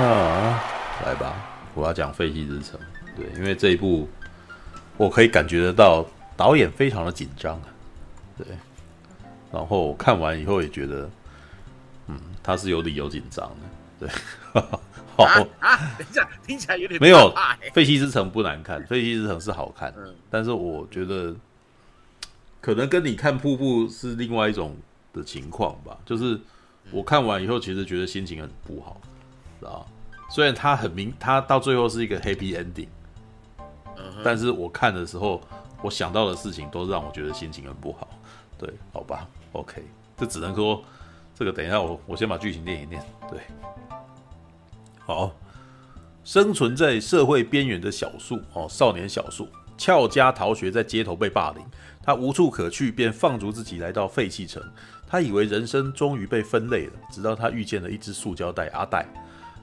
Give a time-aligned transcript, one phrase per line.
[0.00, 0.64] 啊，
[1.04, 1.34] 来吧，
[1.74, 2.80] 我要讲《废弃之城》。
[3.16, 4.08] 对，因为这一部
[4.96, 6.06] 我可以感觉得到
[6.36, 7.60] 导演非常的紧张。
[8.38, 8.46] 对，
[9.52, 11.10] 然后看完以后也觉得，
[12.06, 14.06] 嗯，他是有理由紧张的。
[14.06, 14.08] 对，
[15.14, 17.18] 好啊，啊，等一下，听起来有点没有
[17.74, 21.36] 《废弃之城》不难看，《废弃之城》是好看，嗯，但是我觉得
[22.62, 24.74] 可能跟你看瀑布是另外一种
[25.12, 26.40] 的情况吧，就是
[26.90, 28.98] 我看完以后，其实觉得心情很不好。
[29.66, 29.84] 啊，
[30.30, 32.88] 虽然他很明，他到最后是一个 happy ending，
[34.24, 35.40] 但是我看的时候，
[35.82, 38.08] 我想到的事情都让我觉得心情很不好。
[38.58, 39.82] 对，好吧，OK，
[40.16, 40.82] 这只能说
[41.34, 43.02] 这个等一下我我先把剧情念一念。
[43.30, 43.40] 对，
[45.06, 45.32] 好，
[46.24, 51.64] 生存在社会边缘的小树哦，少年小树翘家逃学，在街头被霸凌，
[52.02, 54.62] 他无处可去，便放逐自己来到废弃城。
[55.06, 59.06] 他以为人生终于被分类了，直到他遇见了一只塑胶袋阿袋。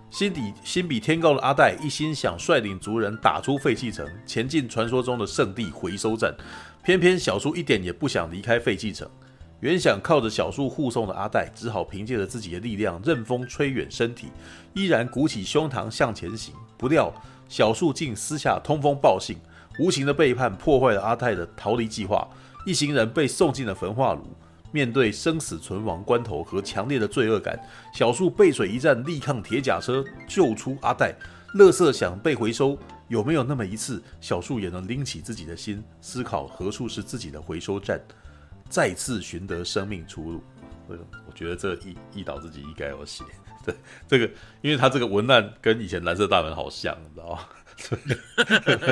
[0.10, 6.34] 心底心比天高的阿袋一心想率领族人打出废弃城，前进传说中的圣地回收站。
[6.84, 9.08] 偏偏小树一点也不想离开废弃城。
[9.60, 14.28] 原想靠着小树护送的阿袋，只好凭借着自己的力量任风吹远身体，
[14.74, 16.54] 依然鼓起胸膛向前行。
[16.78, 17.14] 不料
[17.50, 19.36] 小树竟私下通风报信，
[19.80, 22.26] 无情的背叛破坏了阿泰的逃离计划。
[22.66, 24.26] 一行人被送进了焚化炉。
[24.72, 27.60] 面对生死存亡关头和强烈的罪恶感，
[27.94, 31.16] 小树背水一战，力抗铁甲车救出阿黛。
[31.56, 38.00] 垃圾想被回收，有没有那么一次，小树也能拎起自己的心，思考何处是自己的回收站，
[38.70, 40.44] 再次寻得生命出路？
[40.90, 43.24] 我觉得这个易易导自己应该有写。
[43.66, 43.76] 对
[44.08, 44.30] 这个，
[44.62, 47.40] 因为他这个文案跟以前蓝色大门好像，你知道吗？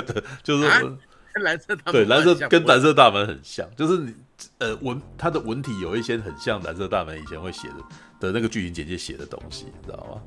[0.03, 0.98] 对， 就是。
[1.44, 4.14] 蓝色大门对，蓝色跟蓝色大门很像，就是你
[4.59, 7.75] 呃文它的文体有一些很像蓝色大门以前会写的
[8.19, 10.22] 的那个剧情简介写的东西，你知道吗？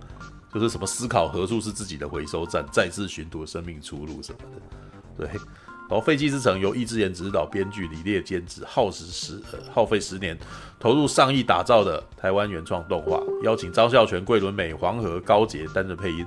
[0.53, 5.27] 就是什么思考何处是自己的回收站，再次寻夺生命出路什么的。
[5.27, 10.39] 对，然后废弃之城由易智言指导，编剧李烈监制，耗时十呃耗费十年，
[10.81, 16.27] 投入上亿打造的台湾原创动画，邀请张孝全、桂纶镁、黄河、高捷担任配音。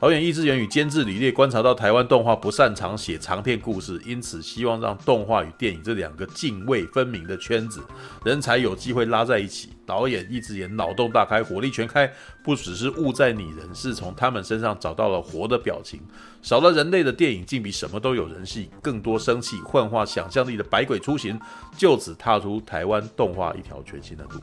[0.00, 7.82] 导演易智言与监制李烈观察到台湾动画不擅长写长篇故事，因此希望让动画与电影这两个泾渭分明的圈子
[8.24, 9.70] 人才有机会拉在一起。
[9.84, 12.08] 导演易智言脑洞大开，火力全开，
[12.44, 16.00] 不只是物在拟人，是从他们身上找到了活的表情。
[16.42, 21.40] 少了人类的电影，竟比什么都有人气，更多生气，幻化想象力的百鬼出行，
[21.76, 24.40] 就此踏出台湾动画一条全新的路。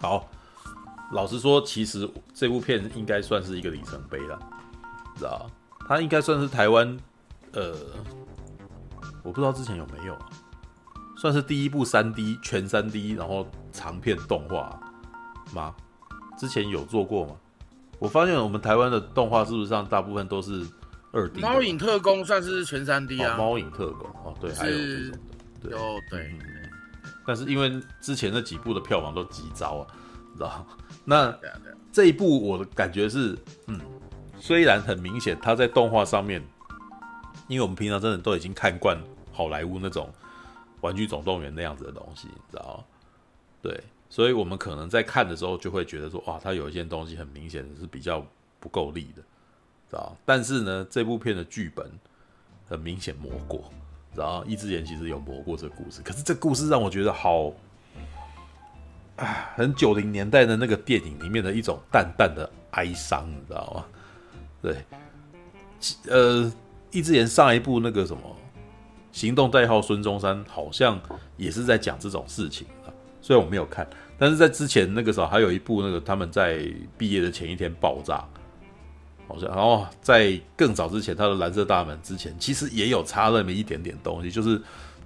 [0.00, 0.30] 好。
[1.12, 4.38] 老实说，其实这部片应该算是一个里程碑了，
[5.16, 5.50] 知道？
[5.88, 6.96] 它应该算是台湾，
[7.52, 7.74] 呃，
[9.24, 10.16] 我不知道之前有没有，
[11.16, 14.80] 算是第一部三 D 全三 D 然后长片动画
[15.52, 15.74] 吗？
[16.38, 17.34] 之前有做过吗？
[17.98, 20.64] 我发现我们台湾的动画是不是上大部分都是
[21.12, 21.40] 二 D？
[21.40, 23.36] 猫影特工算是全三 D 啊？
[23.36, 25.18] 猫影特工哦，对，还有这种
[25.60, 26.38] 的，对，哦，对。
[27.26, 29.86] 但是因为之前那几部的票房都极糟啊，
[30.32, 30.66] 你知道？
[31.10, 31.36] 那
[31.90, 33.80] 这一部我的感觉是，嗯，
[34.38, 36.40] 虽然很明显，他在动画上面，
[37.48, 38.96] 因为我们平常真的都已经看惯
[39.32, 40.08] 好莱坞那种
[40.82, 42.84] 《玩具总动员》那样子的东西，你知道吗？
[43.60, 48.24] 对，所以我们可能在看的时候就会觉得说，哇，他有一些东西很明显是比较
[48.60, 49.22] 不够力的，
[49.90, 50.16] 知道？
[50.24, 51.90] 但是呢，这部片的剧本
[52.68, 53.64] 很明显磨过，
[54.14, 54.44] 知道？
[54.46, 57.52] 易智言其实有磨过这个故事，可是这故事让我觉得好。
[59.54, 63.84] 很九零年代的那个电影里面的一种淡淡的哀伤，你知道吗？
[64.62, 64.84] 对，
[66.08, 66.52] 呃，
[66.90, 68.22] 易智言上一部那个什么
[69.12, 71.00] 《行动代号孙中山》，好像
[71.36, 72.88] 也是在讲这种事情啊。
[73.20, 73.86] 虽然我没有看，
[74.18, 76.66] 但是在之前那个时候还有一部那个他们在
[76.96, 78.26] 毕业的前一天爆炸，
[79.28, 84.60] 好像然后在更早之前，他的《蓝色大门》之前，其实也有差那么一点点东西，就是。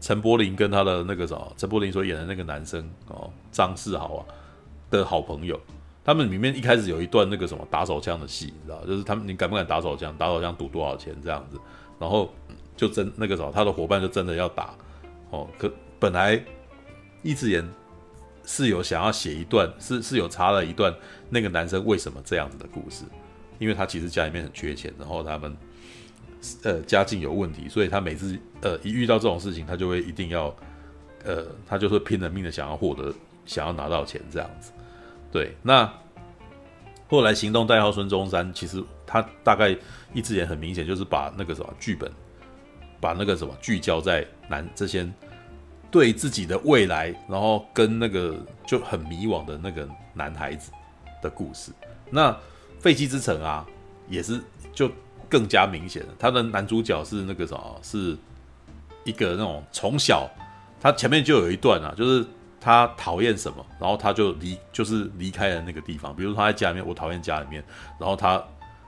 [0.05, 4.27] 陈柏霖跟他的那个什么，陈柏霖所演的那个男生哦，张世豪啊
[4.91, 5.59] 的好朋友，
[6.05, 10.15] 他们里面一开始有一段那个什么打手枪的戏，你知道，就是他们你敢不敢打手枪？
[10.19, 11.59] 打手枪赌多少钱这样子？
[11.99, 12.31] 然后
[12.77, 14.75] 就真那个什么，他的伙伴就真的要打
[15.31, 15.49] 哦。
[15.57, 16.39] 可本来
[17.23, 17.67] 易智言
[18.45, 20.95] 是有想要写一段，是是有插了一段
[21.31, 23.07] 那个男生为什么这样子的故事，
[23.59, 25.57] 因为他其实家里面很缺钱，然后他们。
[26.63, 30.55] 呃，家境有问题，所以他每次呃一遇到这种事情，他就会一定要，
[31.25, 33.13] 呃，他就会拼了命的想要获得，
[33.47, 34.73] 想要拿到钱这样子。
[35.33, 35.91] 对，那
[37.09, 39.77] 后来行动代号孙中山，其实他大概
[40.13, 42.11] 一直也很明显就是把那个什么剧本，
[43.01, 45.09] 把那个什么聚焦在男这些
[45.91, 48.37] 对自己的未来，然后跟那个
[48.67, 50.73] 就很迷惘的那个男孩子
[51.23, 51.73] 的故事。
[52.11, 52.37] 那
[52.81, 53.67] 废弃之城啊，
[54.09, 54.41] 也是
[54.73, 54.91] 就
[55.29, 56.09] 更加明显了。
[56.19, 58.17] 他的男主角是那个什么，是
[59.05, 60.29] 一个那种从小
[60.81, 62.25] 他前面就有一段啊，就是
[62.61, 66.15] 他讨厌什么，然后他就离就是离开了那个地方。
[66.15, 67.63] 比如说他在家里面，我讨厌家里面，
[67.99, 68.43] 然后他。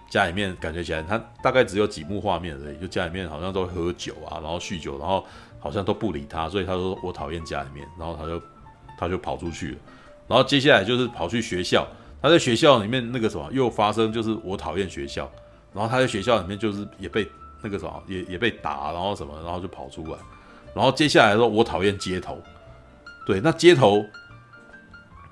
[0.09, 2.79] 家里面感觉起来，他大概只有几幕画面而已。
[2.79, 5.27] 就家里面好像都喝酒啊，然后酗酒，然后
[5.59, 8.41] 好像都不理他，所以他说我讨厌家里面，然后他就
[8.97, 9.77] 他就跑出去了。
[10.29, 11.85] 然后接下来就是跑去学校，
[12.23, 15.29] 他在学校里面那个什么又发生，就是我讨厌学校。
[15.77, 17.31] 然后他在学校里面就是也被
[17.63, 20.19] 那个什么也也被打，然后什么，然后就跑出来。
[20.75, 22.43] 然后接下来说我讨厌街头，
[23.27, 24.03] 对，那街头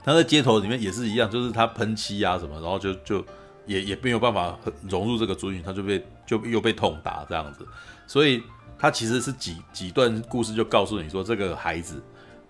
[0.04, 3.24] 他在街头里面也是一样，就是他喷漆啊什么，然后就就。
[3.66, 4.58] 也也没有办法
[4.90, 7.66] 融入这个族群，他就被就又被痛打这样子，
[8.06, 8.42] 所以
[8.78, 12.02] 他其实是几几段故事就告诉你说，这个孩子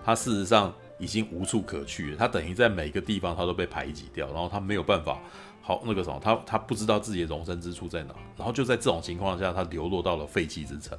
[0.04, 5.20] 他事实上已经无处可去了，他等于在每个地方他都被排挤掉，然后他没有办法
[5.66, 10.96] 好那个什么，他他不知道自己的容身之处在哪，然后就在这种情况下，他流落到了废弃之城，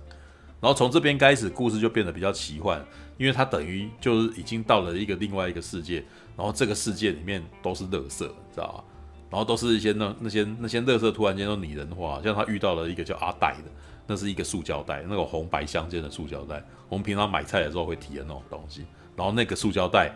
[0.59, 2.83] 然后从这边开始故事就变得比较奇幻，
[3.19, 6.03] 因为他等于就是已经到了一个另外一个世界，
[6.35, 8.83] 然后这个世界里面都是垃圾，知道吧？
[9.29, 13.71] 然后都是一些那那些那些垃圾，突然间都拟人化，像他遇到了一个叫阿袋的，
[14.07, 18.85] 那是一个塑胶袋，那个红白相间的塑胶袋，我们平常买菜的时候会提的那种东西。
[19.15, 20.15] 然后那个塑胶袋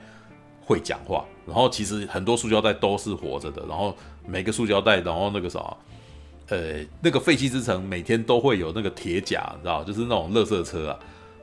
[0.61, 3.95] 会讲话，然后其实很多塑胶袋都是活着的，然后
[4.29, 5.59] 每个塑胶袋，然后那个啥，
[6.47, 10.99] 呃，那个废弃之城每天都会有那个铁甲，你知道，就是那种垃圾车啊，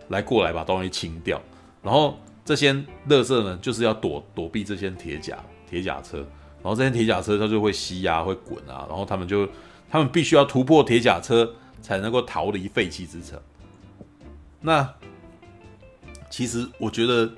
[0.09, 1.41] 来过来把东西清掉，
[1.83, 2.73] 然后这些
[3.09, 5.39] 垃圾呢，就是要躲躲避这些铁甲
[5.69, 6.25] 铁甲车。
[6.63, 9.49] 然后这些铁甲车它就会吸呀、啊，会滚啊，然后他们就，
[9.89, 13.39] 他们必须要突破铁甲车才能够逃离废弃之城。
[14.61, 14.93] 那
[16.29, 17.31] 其实我觉得，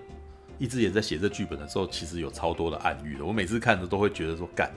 [0.58, 3.24] 一直也在写这剧本的时候，其实有超多的暗喻的。
[3.24, 4.70] 我每次看着都会觉得说，干，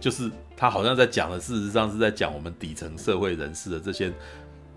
[0.00, 4.12] 就是他好像在讲的，事实上是在讲我们底层社会人士的这些，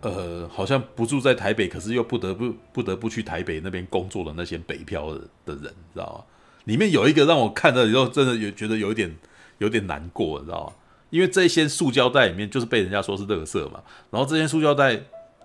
[0.02, 5.64] 呃，好像不住在台北，可是又不得不不得不去台北那边工作的那些北漂的的人，
[5.94, 6.34] 知道吗？
[6.66, 9.16] 里面有一个让我看了以后，真的有觉得有点
[9.60, 10.74] 有点难过，你知道吗？
[11.10, 13.82] 因为这些塑胶袋里面就是被人家说是垃圾嘛，
[14.12, 15.00] 然后这些塑胶袋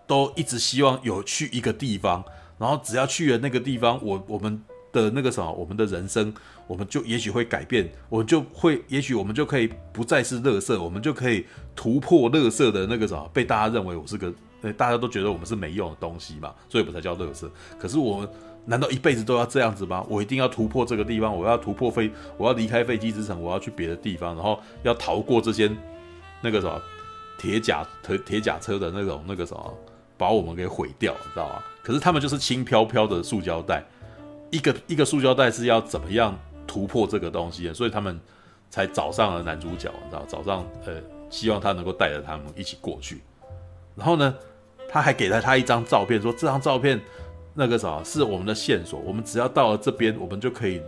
[0.09, 2.25] 都一直希望有去一个地方，
[2.59, 4.61] 然后只要去了那个地方，我我们
[4.93, 6.33] 的那个什么，我们的人生，
[6.67, 14.33] 我们就也许会改变，我们就会，也许我们就可以不再是乐色，我们就可以突破乐色的那个什么，被大家认为我是个，
[14.77, 17.51] 大家都觉得我们是没用的东西嘛，所以不才叫乐色。
[17.79, 18.29] 可是我们。
[18.65, 20.07] 难道一辈子都要这样子吗？
[20.09, 25.69] 我一定要突破这个地方，我要突破飞，我要离开飞机之城，我要去别的地方，然后要逃过这些
[26.41, 26.81] 那个什么
[27.37, 29.75] 铁甲铁铁甲车的那种那个什么，
[30.17, 31.61] 把我们给毁掉，你知道吗？
[31.83, 33.85] 可是他们就是轻飘飘的塑胶袋，
[34.53, 37.75] 一个一个塑胶袋是要怎么样突破这个东西？
[37.75, 38.21] 所以他们
[38.71, 40.95] 才找上了男主角，你知道，找上呃，
[41.29, 43.21] 希望他能够带着他们一起过去。
[43.97, 44.33] 然后呢，
[44.89, 47.01] 他还给了他一张照片，说这张照片。
[47.55, 50.81] 那个啥是我们的线索，我们只要到了这边，我们就可以，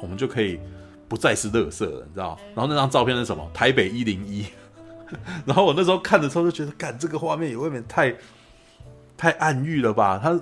[0.00, 0.58] 我们就可以
[1.08, 2.38] 不再是乐色了，你知道？
[2.54, 3.46] 然后那张照片是什么？
[3.52, 4.46] 台北一零一。
[5.44, 8.16] 然后我那时候看的时候就觉得，干这个画面也未免太
[9.14, 10.18] 太暗喻了吧？
[10.18, 10.40] 他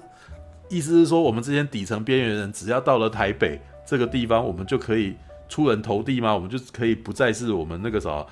[0.69, 5.15] 意思是说，我们这些底层边缘人，只要到了台北这个地方，我们就可以
[5.49, 6.35] 出人头地吗？
[6.35, 8.27] 我们就可以不再是我们那个啥，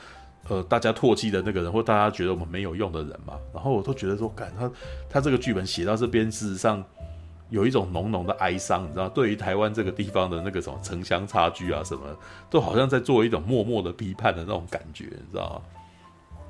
[0.49, 3.35] 呃，大家唾弃的那个人，或大家觉得我们没有用的人嘛？
[3.52, 4.71] 然后我都觉得说，干他
[5.09, 6.85] 他这个剧本写到这边，事实上。
[7.50, 12.00] 有一种浓浓的哀伤，你知道，对于台湾这个地方的那个什么城乡差距啊，什么
[12.49, 16.40] 都好像在做一种默默的批判的那种感觉，你知道吗？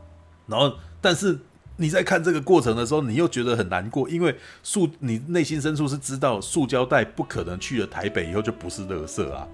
[0.47, 1.37] 然后，但是
[1.83, 9.49] 你在看这个过程的时候，你又觉得很难过，因为塑你内心深处是知道塑胶袋不可能去了台北以后就不是垃圾啊，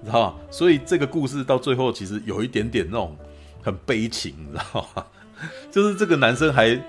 [0.00, 0.34] 你知道吗？
[0.50, 3.16] 所以这个故事到最后其实有一点点那种
[3.62, 5.04] 很悲情，你知道吗？
[5.70, 6.80] 就是这个男生还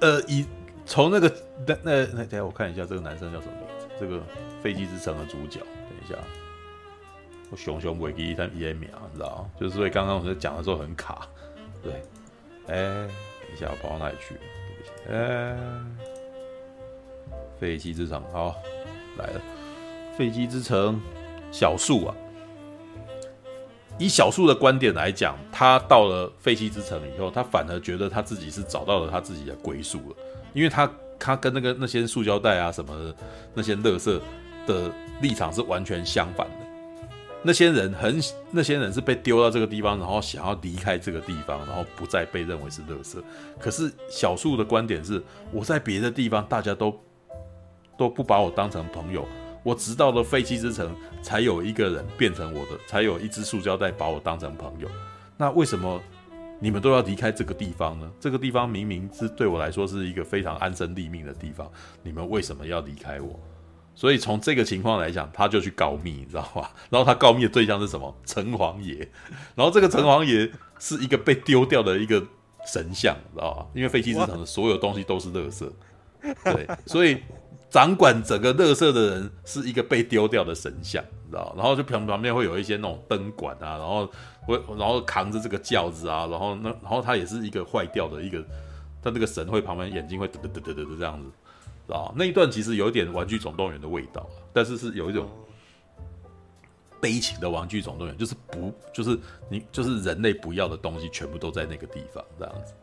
[0.00, 0.46] 呃以。
[0.90, 1.30] 从那个
[1.66, 3.86] 那那那，等下我看一下这个男生叫什么名字？
[4.00, 4.22] 这个
[4.62, 6.16] 废弃之城的主角，等一下，
[7.50, 9.46] 我熊熊维基他一秒，你知道？
[9.60, 11.28] 就是所以刚刚我在讲的时候很卡，
[11.82, 11.92] 对，
[12.68, 13.06] 哎、
[13.54, 14.40] 一下跑到哪里去了？
[14.66, 15.56] 对不起，哎、
[17.58, 18.54] 废弃之城，好，
[19.16, 19.40] 来了，
[20.16, 21.00] 废弃之城，
[21.50, 22.14] 小树啊，
[23.98, 30.16] 以小树的观点来讲，他到了废弃之城以后，他反而觉得他自己是找到了他自己的归宿了。
[30.54, 33.14] 因为他他跟那个那些塑胶袋啊什么的
[33.54, 34.20] 那些垃圾
[34.66, 34.90] 的
[35.20, 36.67] 立场是完全相反的。
[37.42, 43.22] 那些人很那些人是被丢到这个地方，然后想要离开这个地方，然后不再被认为是垃圾。
[43.58, 46.94] 可是小树的观点是，我在别的地方大家都
[47.96, 49.26] 都不把我当成朋友，
[49.62, 54.88] 我直到了废弃之城才有一个人变成我的，才有一只塑胶袋把我当成朋友。
[55.36, 56.00] 那为什么
[56.58, 58.10] 你们都要离开这个地方呢？
[58.18, 61.70] 这个地方明明是对我来说是一个非常安身立命的地方，
[62.02, 63.38] 你们为什么要离开我？
[63.98, 66.70] 所以从这个情况来讲，他就去告密，你知道吧？
[66.88, 68.14] 然后他告密的对象是什么？
[68.24, 68.96] 城隍爷。
[69.56, 72.24] 然后这个城隍爷是一个被丢掉的一个
[72.72, 73.66] 神像，知道吧？
[73.74, 75.68] 因为废弃之城的所有东西都是垃圾，
[76.44, 77.20] 对， 所以
[77.70, 81.52] 掌管整个垃圾的人是一个被丢掉的神像，知道？
[81.56, 84.08] 然后就旁旁边会有一些那种灯管啊，然后
[84.42, 88.38] 会然后扛着这个轿子啊，然后那然后他也是一个坏掉的一个，
[89.02, 91.28] 他那个神会旁边眼睛会嘚嘚嘚嘚嘚嘚这样子。
[91.88, 95.26] 啊，那一段其实有一点《玩具总动员》的味道，但是是有一种
[97.00, 99.18] 悲情的《玩具总动员》，就是不，就是
[99.48, 102.74] 你，就是人类不要的东西，全部都在那个地方这样子。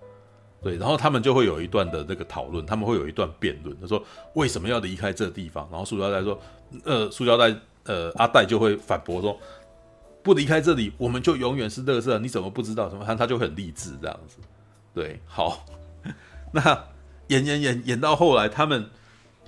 [0.64, 5.68] 对，然后他们就会有一段的那个讨论，他们会有一段辩论，他说为什么要离开这个地方？
[5.70, 6.42] 然后塑胶袋说，
[6.84, 9.38] 呃，塑胶袋，呃，阿袋就会反驳说，
[10.24, 12.18] 不离开这里，我们就永远是乐色。
[12.18, 12.90] 你怎么不知道？
[12.90, 13.06] 什么？
[13.06, 14.40] 他他就很励志这样子。
[14.96, 15.64] 对，好，
[16.52, 16.95] 那。
[17.28, 18.90] 演演演演到后来，他们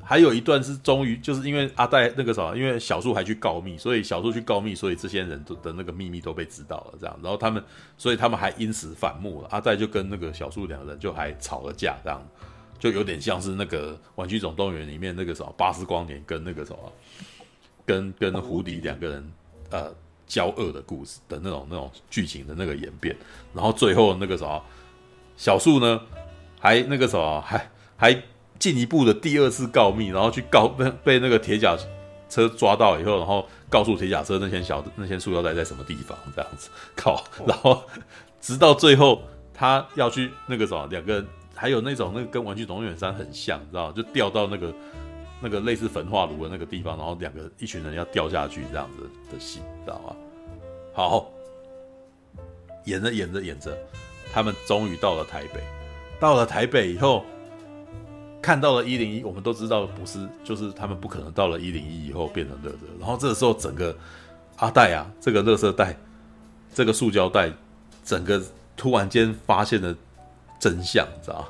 [0.01, 7.63] 还有一段是终于就是因为阿戴那个啥，因为小树还去告密，所以小树去告密，所以这些人都的那个秘密都被知道了，这样，然后他们，
[7.97, 9.47] 所以他们还因此反目了。
[9.51, 12.25] 阿戴就跟那个小树两人就还吵了架，这样，
[12.79, 16.93] 就有点像是那个《玩具总动员》里面那个什么巴斯光年跟那个什么，
[17.85, 19.31] 跟跟胡迪两个人
[19.71, 19.93] 呃
[20.25, 23.15] 交恶的故事的那种那种剧情的那个演变，
[23.53, 24.63] 然后最后那个什么
[25.35, 26.01] 小树呢？
[26.59, 28.23] 还那个什么，还还
[28.59, 31.77] 进一步的第二次告密，然后去告被被那个铁甲
[32.29, 37.83] 车抓到以后，然后告诉铁甲车那些小那些塑料袋在什么地方，这样子靠，然后
[38.41, 39.21] 直到最后
[39.53, 44.73] 他要去那个什么，两个人还有那种那个跟玩具总动员三很像，知道就掉到那个
[45.39, 50.15] 那个类似焚化炉的那个地方，然后两个一群人要掉下去这样子的戏，知道吗？
[50.93, 51.31] 好，
[52.85, 53.77] 演着演着演着，
[54.33, 55.61] 他们终于到了台北。
[56.19, 57.23] 到了台北以后，
[58.41, 62.77] 看到了一零一，我们都知道不是，就是他们不可能到了一零一以后变成乐色。
[62.99, 63.95] 然后这个时候，整个
[64.57, 65.95] 阿袋啊，这个乐色袋，
[66.73, 67.51] 这个塑胶袋，
[68.03, 68.41] 整个
[68.75, 69.95] 突然间发现了
[70.59, 71.47] 真相，知道？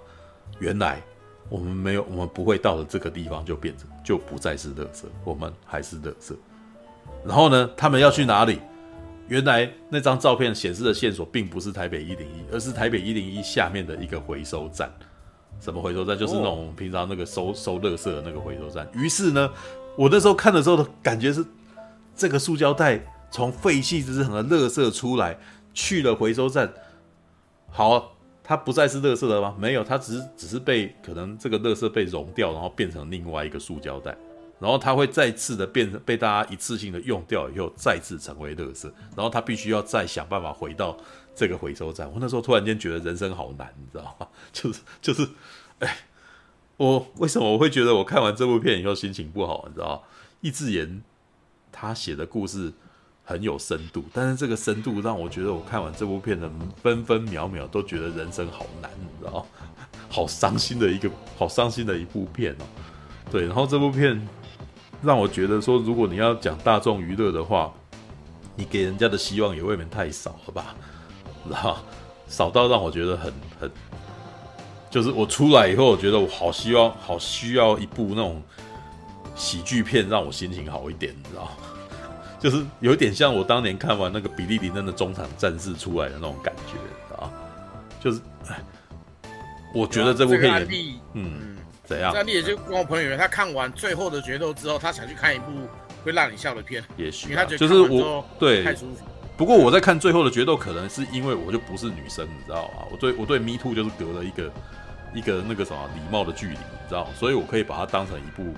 [0.59, 1.01] 原来
[1.49, 6.35] 我们没有，我们不会到了这个地方就变成就不再是乐色，我们还是乐色。
[7.23, 8.59] 然后呢，他们要去哪里？
[9.27, 14.89] 原来那张照片显示的线索并不是台北一零一，而是台北一零一下面的一个回收站。
[15.59, 16.17] 什么回收站？
[16.17, 18.87] 就是那种平常那个收收垃圾的那个回收站。
[18.93, 19.49] 于是呢，
[19.97, 21.43] 我那时候看的时候的感觉是，
[22.15, 25.37] 这个塑胶袋从废弃之城的垃圾出来，
[25.73, 26.71] 去了回收站。
[27.69, 29.55] 好，它不再是垃圾了吗？
[29.59, 34.15] 没有，它只是只是被可能这个垃圾被融掉，然后变成另外一个塑胶袋。
[34.59, 38.91] 然后它会再次的变成被大家一次性的用掉以后，再次成为垃圾。
[39.15, 40.97] 然后他必须要再想办法回到
[41.35, 42.11] 这个回收站。
[42.11, 44.27] 我那时候突然间觉得人生好难，你知道吗？
[44.51, 45.29] 就是就是，
[45.77, 45.97] 哎，
[46.77, 49.65] 我为什么我会觉得我看完这部片以后心情不好？
[49.67, 50.01] 你知道吗？
[50.41, 51.03] 易智言
[51.71, 52.73] 他写的故事
[53.23, 56.49] 很有深度，但是这个深度让我觉得我看完这部片的
[56.81, 59.45] 分分秒秒都觉得人生好难，你知道吗？
[60.09, 62.65] 好伤心的一个好伤心的一部片哦。
[63.29, 64.27] 对，然后这部片。
[65.01, 67.71] 让我觉得说，如果你要讲大众娱乐的话，
[68.55, 70.75] 你给人家的希望也未免太少了吧？
[71.49, 71.77] 然后
[72.27, 73.71] 少到让我觉得很很，
[74.89, 78.41] 就是我出来以后，我觉得我好希望，好需要一部那种
[79.35, 81.51] 喜剧片，让我心情好一点，你知道？
[82.39, 86.73] 就是有点像我当年看完那个比利林恩的中场战士出来的那种感觉，
[87.09, 87.31] 知道？
[87.99, 88.21] 就是，
[89.73, 91.56] 我觉得这部片也，嗯。
[91.87, 92.11] 怎样？
[92.13, 95.45] 那你也就跟我朋友，他看完最后的决斗之后，他想去看一部
[96.03, 96.83] 会让你笑的片。
[96.97, 99.05] 也许、啊，就是我对太舒服。
[99.37, 102.85] 不过我在看最后的决斗，可能是因为我就不是女生，你知道吗？
[102.91, 104.51] 我对我对 Me Too 就是隔了一个
[105.13, 107.07] 一个那个什么礼貌的距离，你知道？
[107.15, 108.53] 所以我可以把它当成一部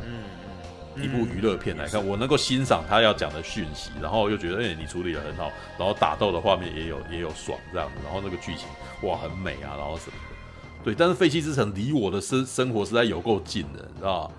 [0.95, 8.67] 一部娱乐片来看，我能够欣赏他要讲的讯息，然后又觉得哎、欸，你处理的很好，然后打斗的画面也有也有爽这样子，然后那个剧情
[9.01, 10.36] 哇很美啊，然后什么的。
[10.83, 14.31] 对，但是废弃之城离我的生生活实在有够近的，你知道？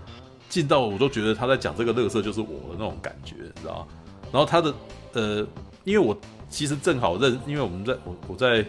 [0.49, 3.87] 近到我都觉得他在讲这个乐色就是我的那种感觉，你知道？
[4.33, 4.75] 然后他的
[5.13, 5.47] 呃，
[5.85, 6.17] 因为我
[6.49, 8.67] 其实正好认，因为我们在我我在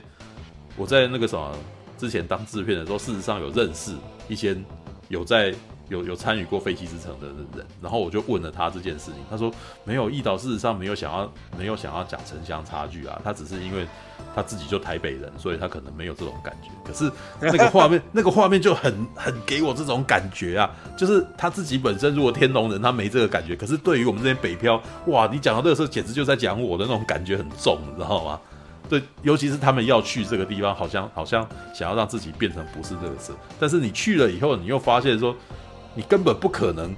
[0.77, 1.51] 我在那个什么
[1.97, 3.95] 之前当制片的时候，事实上有认识
[4.27, 4.55] 一些
[5.09, 5.53] 有在。
[5.91, 9.51] 有有参与过废弃之城的人，然后我就问了他这件事情，他说
[9.83, 13.85] 没有，易导事实上没有想要没有想要讲城乡差距啊，他只是因为
[14.33, 16.69] 他自己就台北人，所以他可能没有这种感觉。
[16.85, 28.39] 可是那个画面 那个画面就很很给我这种感觉啊，就是他自己本身如果天龙人他没这个感觉，可是对于我们这些北漂，哇，你讲到这个时候简直就在讲我的那种感觉很重，你知道吗？
[28.89, 35.33] 对，尤其是他们要去这个地方，好像好像想要让自己变成不是这个事，但是你去了以后，你又发现说，
[35.93, 36.95] 你根本不可能，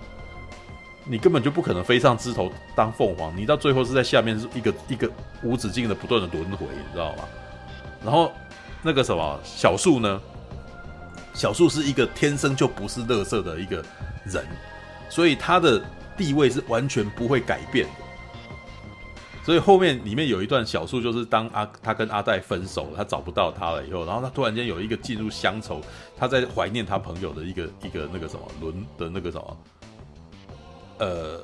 [1.06, 5.10] 你根本就不可能飞上枝头当凤凰，你到最后是在下面是一个一个
[5.42, 7.24] 无止境的不断的轮回，你知道吗？
[8.04, 8.32] 然后
[8.82, 10.22] 那个什么小树呢？
[11.34, 13.84] 小树是一个天生就不是乐色的一个
[14.26, 14.46] 人，
[15.10, 15.82] 所以他的
[16.16, 17.88] 地位是完全不会改变。
[19.44, 25.82] 所以后面里面有一段小树，就是当阿他跟阿黛分手了，他找不到他了以后，然后他突然间有一个进入乡愁，
[26.16, 29.58] 他在怀念他朋友的一个一个那个什么轮的那个什么，
[31.00, 31.44] 呃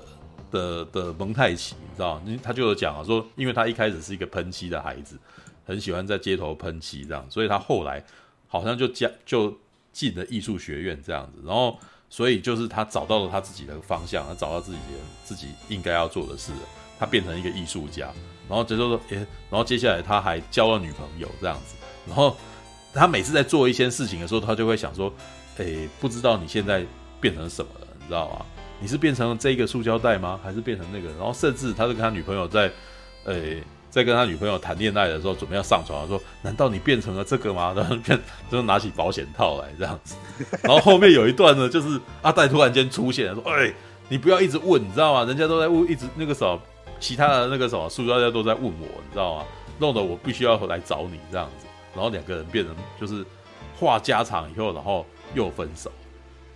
[0.49, 2.21] 的的蒙太奇，你知道？
[2.25, 5.19] 因他就有讲啊，说因为他一开始是一个喷漆的孩子，
[5.65, 8.01] 很喜欢在街头喷漆这样，所以他后来
[8.47, 9.53] 好像就加就
[9.91, 11.77] 进了艺术学院这样子，然后
[12.09, 16.53] 所以就是他找到了他自己的方向，他找到自己的自己应该要做的事。
[16.99, 18.09] 他变成一个艺术家，
[18.49, 19.15] 然后就说，诶，
[19.49, 21.75] 然后接下来他还交了女朋友这样子，
[22.05, 22.35] 然后
[22.93, 25.11] 他每次在做一些事情的时候，他就会想说，
[25.57, 26.85] 诶，不知道你现在
[27.21, 28.45] 变成什么了，你知道吗？
[28.81, 30.39] 你是变成这个塑胶袋吗？
[30.43, 31.09] 还是变成那个？
[31.17, 32.71] 然后甚至他就跟他女朋友在，
[33.25, 37.73] 诶，在跟他女朋友谈恋爱的时候，准备要上床，说，难道你变成了这个吗？
[37.75, 38.19] 然后变，
[38.51, 40.15] 就拿起保险套来这样子，
[40.63, 43.73] 然后后面有一段呢，就是阿黛突然间出现，说，哎，
[44.07, 45.23] 你不要一直问，你知道吗？
[45.25, 46.59] 人家都在问，一直那个时候。
[46.99, 49.45] 其他的那个什么塑胶袋都在问我，你知道吗？
[49.79, 53.25] 弄得我必须要回来找你这样子，然后两个人变成就是
[53.79, 55.89] 话家常以后，然后又分手，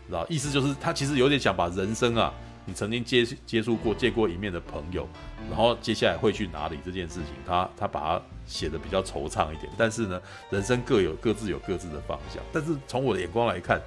[0.08, 0.28] 知道？
[0.28, 2.34] 意思就是他其实有点想把人生啊，
[2.66, 5.08] 你曾经接接触过、见过一面的朋友，
[5.50, 9.72] 然后接下来会去哪里这件事情，他他把它写得比较惆怅一点。
[9.78, 12.44] 但是呢，人生各有各自有各自的方向。
[12.52, 13.82] 但是从我的眼光来看，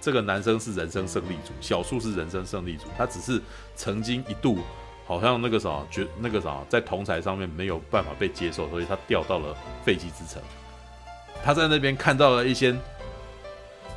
[0.00, 3.40] 这个男生是人生胜利组，小树是人生胜利组，他只是
[3.76, 4.58] 曾经一度。
[5.12, 10.40] 好像那个啥，觉那个啥，在同侪上面没有办法被接受，所以他调到了废弃之城。
[11.44, 12.74] 他在那边看到了一些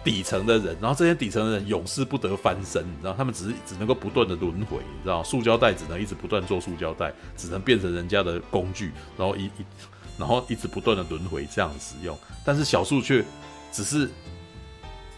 [0.03, 9.65] 底层的人，然后这些底层的人永世不得翻身，你知道，他们只是只能够不断的轮回，你知道，塑胶袋只能一直不断做塑胶袋，只能变成人家的工具，然后一一
[10.17, 12.17] 然后一直不断的轮回这样使用。
[12.43, 13.23] 但是小树却
[13.71, 14.09] 只是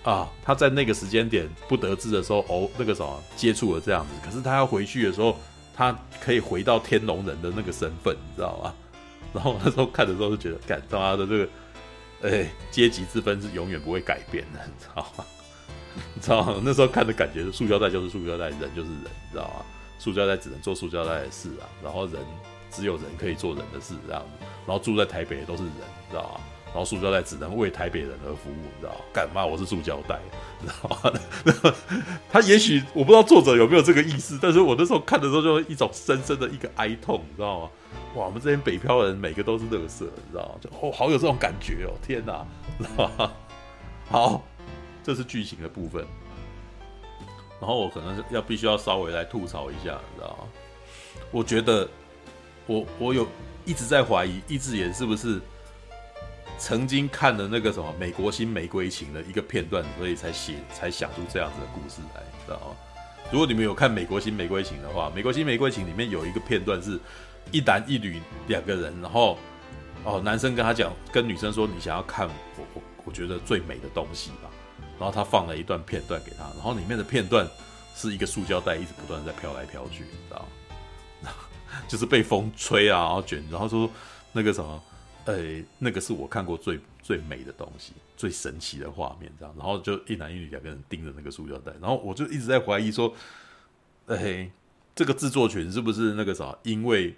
[0.03, 3.03] 啊，他在那个时间点不得志的时候，哦，那个啥
[3.35, 5.35] 接触了这样子，可是他要回去的时候。
[5.77, 8.73] 他可以回到天龙人的那个身份，你知道吗？
[9.33, 11.49] 然后那时候看的时候就觉得，干他妈的这个，
[12.23, 15.23] 哎、阶级之分是永远不会改变的，你知道吗？
[16.15, 16.61] 你知道吗？
[16.63, 19.65] 那时候看的感觉，塑胶袋就是塑胶袋，人就是人，你知道吗？
[19.99, 22.21] 塑胶袋只能做塑胶袋的事啊，然后人
[22.71, 24.45] 只有人可以做人的事，这样子。
[24.65, 26.41] 然后住在台北的都是人，你知道吗？
[26.67, 28.99] 然后塑胶袋只能为台北人而服务，你知道吗？
[29.13, 29.45] 干嘛？
[29.45, 30.19] 我是塑胶袋，
[30.61, 31.73] 知道吗？
[32.31, 37.69] 他也许我不知道作者有没有这个意思，但是我那时候看的时候就一种深深的一个哀痛，你知道吗？
[38.15, 40.55] 哇，我们这边北漂人每个都是乐色，你知道吗？
[40.61, 42.45] 就哦，好有这种感觉哦，天哪，
[42.79, 43.31] 知道吗？
[44.09, 44.43] 好，
[45.03, 46.05] 这是剧情的部分，
[47.59, 50.47] 然后我可能要必须要稍微来吐槽一下，你知道吗？
[51.31, 51.87] 我觉得
[52.65, 53.27] 我我有
[53.65, 55.41] 一直在怀疑，一直演是不是？
[56.57, 62.75] 曾经看了那个什么《美国新玫瑰情》的一个片段，所以才写才想出这样子的故事来，知道吗？
[63.31, 66.99] 如果你们有看《美国新玫瑰情》的话，《美国新玫瑰情》里面有一个片段是
[67.51, 69.37] 一男一女两个人，然后
[70.03, 74.49] 哦，男生跟他讲，跟女生说：“你想要看我我我觉得最美的东西吧。”
[74.97, 77.47] 然后他放了一段片段给他，然后里面的片段
[77.95, 80.39] 是一个塑胶袋一直不断在飘来飘去，你知道
[81.21, 81.29] 吗？
[81.87, 83.87] 就是被风吹啊，然后卷，然后说
[84.31, 84.81] 那个什么。
[85.27, 93.13] 呃、那个是我看过最最美的东西，最神奇的画面，这样，然后就一男一女两个人盯着那个塑胶袋，然后我就一直在怀疑说，
[94.05, 94.49] 哎、
[94.95, 96.57] 这个制作群是不是那个啥？
[96.63, 97.13] 因为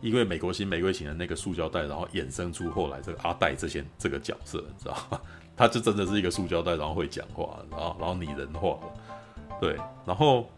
[0.00, 5.20] 因为美国新玫瑰型的那个塑胶袋，然后衍生出后来这个阿黛这些这个角色，你知道吗？
[5.56, 9.76] 他就真的是一个塑胶袋，然后会讲话，然后然后拟人化了，对，
[10.06, 10.48] 然后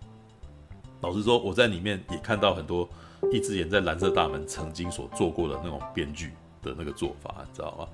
[1.01, 2.87] 老实说，我在里面也看到很多。
[3.33, 7.89] 一直演在蓝色大门曾经所做过的那种编剧的那个做法，你知道吗？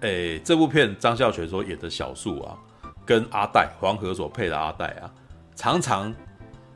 [0.00, 2.56] 诶、这部片张孝全所演的小树啊，
[3.04, 5.12] 跟阿黛黄河所配的阿黛啊，
[5.54, 6.14] 常常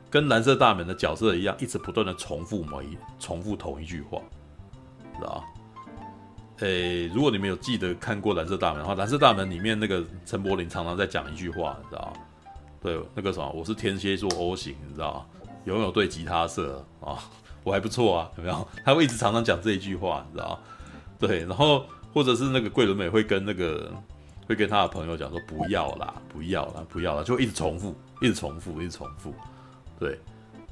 [0.09, 4.21] 跟蓝色大门的角色一样，一直不断的重复某一重复同一句话，
[5.17, 5.43] 知道吗？
[6.59, 12.21] 诶、如果你们有记得看过蓝色大门的话，蓝色大门里面那个陈柏霖常常在讲一句话，你知道吗？
[12.81, 15.25] 对，那个什么，我是天蝎座 O 型，你知道吗
[15.65, 15.73] 吗？
[15.73, 17.17] 拥有对吉他社啊、
[17.63, 18.67] 我还不错啊，有没有？
[18.85, 20.59] 他会一直常常讲这一句话，你知道？
[21.17, 23.91] 对，然后或者是那个桂纶镁会跟那个
[24.47, 29.33] 会跟他的朋友讲说不要啦，不要啦，不要啦，就一直重复，一直重复，一直重复。
[29.99, 30.19] 对，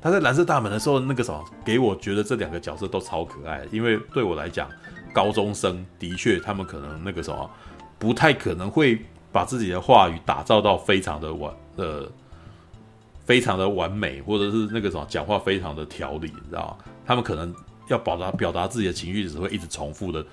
[0.02, 3.66] 他在蓝色大门的时候，那个什么，给我觉得这两个角色都超可爱。
[3.72, 4.70] 因为对我来讲，
[5.14, 7.50] 高中生的确他们可能那个什么，
[7.98, 9.00] 不太可能会
[9.32, 12.08] 把自己的话语打造到非常的完呃，
[13.26, 16.78] 非常的完美，或者是那个什么讲话非常的条理，你知道？
[17.06, 17.54] 他们可能
[17.90, 20.26] 要表达表达自己的情绪，只会一直重复的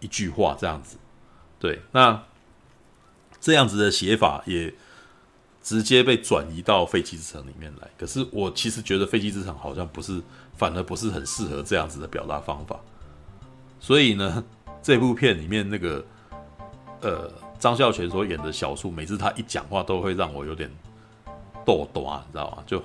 [0.00, 0.96] 一句话这样子。
[1.58, 2.22] 对，那
[3.40, 4.74] 这样子的写法也。
[5.64, 10.20] 直接被转移到废弃之城里面来，可是我其实觉得废弃之城好像不是，
[10.56, 12.80] 反而不是很适合这样子的表达方法。
[13.78, 14.44] 所以呢，
[14.82, 16.04] 这部片里面那个
[17.00, 20.68] 呃张孝全所演的小树，每次他一讲话都会让我有点
[21.64, 22.62] 逗短，你知道吗？
[22.66, 22.82] 就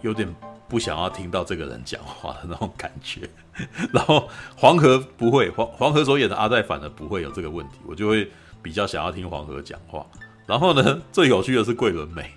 [0.00, 0.28] 有点
[0.68, 3.28] 不想要听到这个人讲话的那种感觉。
[3.92, 8.30] 然后黄河不会，黄黄河所演的阿黛反而不会有这个问题，我就会
[8.62, 10.04] 比较想要听黄河讲话。
[10.46, 12.30] 然后呢，最有趣的是桂纶镁，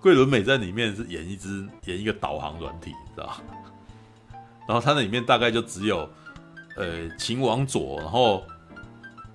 [0.00, 3.32] 桂纶镁在里面是演一只演一个导航软体，知道？
[4.66, 6.08] 然后他那里面大概就只有，
[6.76, 8.42] 呃，请往左，然后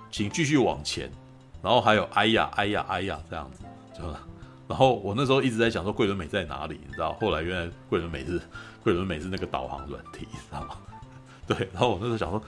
[0.10, 1.10] 请继续往前，
[1.62, 3.63] 然后还有哎呀哎呀哎呀这样子，
[3.95, 4.03] 就，
[4.69, 7.12] 然后我那时候一直在想说桂纶镁在哪里，你知道？
[7.19, 8.39] 后来原来桂纶镁是
[8.82, 10.77] 桂纶镁是那个导航软体，你知道吗？
[11.45, 12.41] 对，然后我那时候想说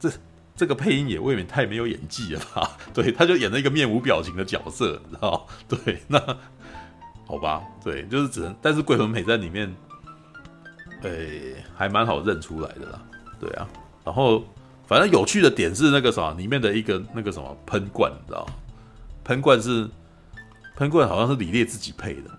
[0.00, 0.10] 这。
[0.58, 2.78] 这个配音也未免太没有演技了吧？
[2.94, 5.46] 对，他就演了一个面无表情的角色，你知道？
[5.68, 6.18] 对，那
[7.26, 9.70] 好吧，对，就是只能，但是桂纶镁在里面，
[11.02, 13.02] 诶、还蛮好认出来的啦。
[13.38, 13.68] 对啊，
[14.02, 14.42] 然后
[14.86, 18.46] 反正有趣的点是那个啥，里面的一个那个什么喷罐，你知道？
[19.24, 19.86] 喷罐是
[20.76, 22.30] 喷罐，好像是李烈自己配的，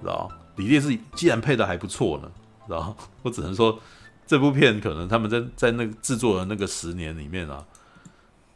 [0.00, 0.28] 知道？
[0.56, 2.30] 李烈是既然配的还不错呢，
[2.66, 2.96] 知道？
[3.22, 3.78] 我只能说。
[4.26, 7.62] 这部片可能他们在在那个制作的那个十年里面啊，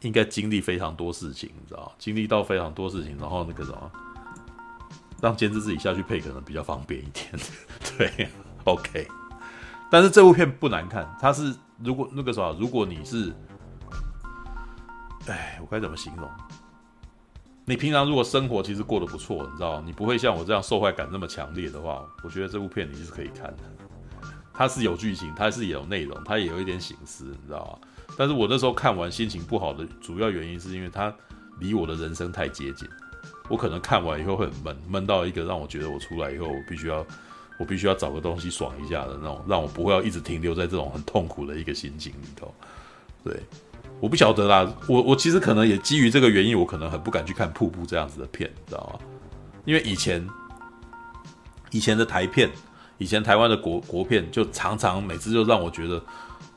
[0.00, 1.94] 应该经历非常多事情，你知道？
[1.98, 3.92] 经历到非常多事情，然后那个什么，
[5.20, 7.26] 让监制自己下去配可能比较方便一点。
[7.98, 8.30] 对
[8.64, 9.06] ，OK。
[9.90, 13.30] 但是这部片不难看，它是如果那个什么，如果你是，
[15.26, 16.30] 哎，我该怎么形容？
[17.68, 23.58] 你平常如果生活其实过得不错，你知道，你不会像我这样受害感那么强烈的话，我觉得这部片你是可以看的。
[24.54, 27.88] 它是有剧情，它是有内容，它也有一点醒思，你知道吗？
[28.16, 31.14] 但是我那时候看完心情不好的主要原因是因为它
[31.60, 32.88] 离我的人生太接近，
[33.50, 37.06] 我可能看完以后会很闷，闷到一个让我觉得我出来以后我必须要，
[37.58, 42.50] 我必须要找个东西爽一下的那种，让我不会要一直停留在这种很痛苦的一个心情里头。
[43.22, 43.38] 对，
[44.00, 49.00] 我不晓得啦，我我其实可能也基于这个原因，我可能很不敢去看瀑布这样子的片，你知道吗？
[49.64, 50.26] 因为以前
[51.70, 52.50] 以前的台片。
[53.00, 56.02] 以前台湾的国国片就常常每次就让我觉得，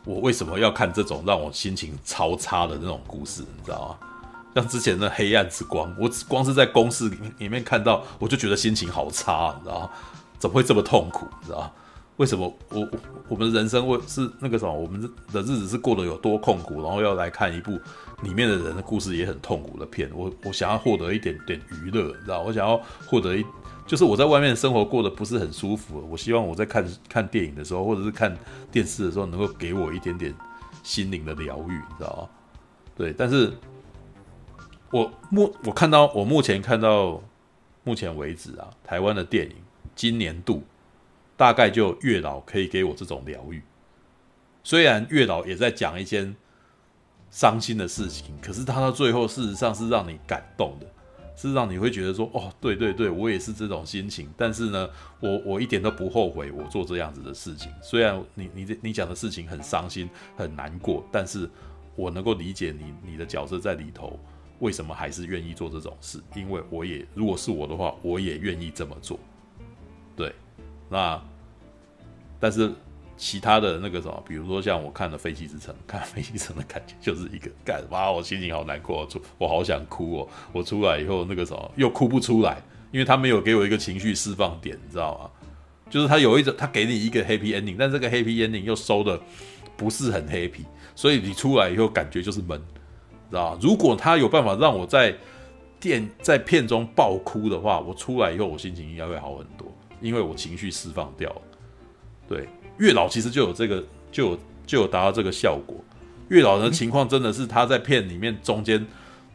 [0.06, 4.08] 我为什么要看这种让我心情超差的那种故事，你知道吗？
[4.56, 9.89] 像之前的《黑暗之光》，我光是在公司里面里面看到，我就觉得心情好差，你知道吗？
[10.39, 11.27] 怎么会这么痛苦？
[11.41, 11.71] 你知道吗？
[12.17, 12.89] 为什么我我
[13.30, 14.74] 我们人生会是那个什么？
[14.74, 15.02] 我们
[15.34, 17.80] 的日子是过得有多痛苦，然后要来看一部
[18.21, 20.10] 里面的人的故事也很痛苦的片？
[20.13, 22.41] 我我想要获得一点点娱乐，你知道？
[22.41, 23.45] 我想要获得一。
[23.88, 28.38] 就是我在外面生活过得不是很舒服，我希望我在看看电影的时候，或者是看
[28.71, 30.34] 电视的时候，能够给我一点点
[30.84, 32.30] 心灵的疗愈，你知道吗？
[32.95, 33.52] 对，但是
[34.91, 37.21] 我目我看到我目前看到
[37.84, 39.56] 目前为止啊，台湾的电影
[39.95, 40.63] 今年度
[41.41, 43.60] 大概就月老可以给我这种疗愈。
[44.63, 46.36] 虽然月老也在讲一件
[47.32, 50.86] 伤心的事情，可是他到最后事实上是让你感动的。
[51.36, 54.30] 是让你会觉得说，哦，对对对，我也是这种心情。
[54.38, 54.88] 但是呢，
[55.19, 57.71] 我我一点都不后悔我做这样子的事情。
[57.82, 61.49] 虽然你你你讲的事情很伤心很难过，但是
[61.95, 64.19] 我能够理解你你的角色在里头
[64.60, 66.21] 为什么还是愿意做这种事。
[66.36, 69.17] 因为我也如果是我的话，我也愿意这么做。
[70.15, 70.36] 对，
[70.89, 71.19] 那
[72.41, 72.69] 但是。
[73.17, 80.27] 其他的那个什么，比如说像我看了《废弃之城》， 看《废弃之城》的感觉就是一个干哇，我心情好难过，出我好想哭哦。
[80.51, 82.60] 我出来以后那个什么又哭不出来，
[82.91, 85.30] 因为他没有给我一个情绪释放点，你知道吗？
[85.88, 89.21] 就是他有一种他给你一个 happy ending，但这个 happy ending 又收的
[89.77, 92.60] 不是很 happy，所以你出来以后感觉就是闷，
[93.30, 93.56] 知道？
[93.62, 95.15] 如果他有办法让我在
[95.80, 101.41] 电在片中爆哭的话，我出来以后我心情应该会好很多，因为我情绪释放掉了，
[102.32, 102.48] 对。
[102.78, 105.76] 月老其实就有这个，就有就有达到这个效果。
[106.30, 108.84] 月老的情况真的是他在片里面中间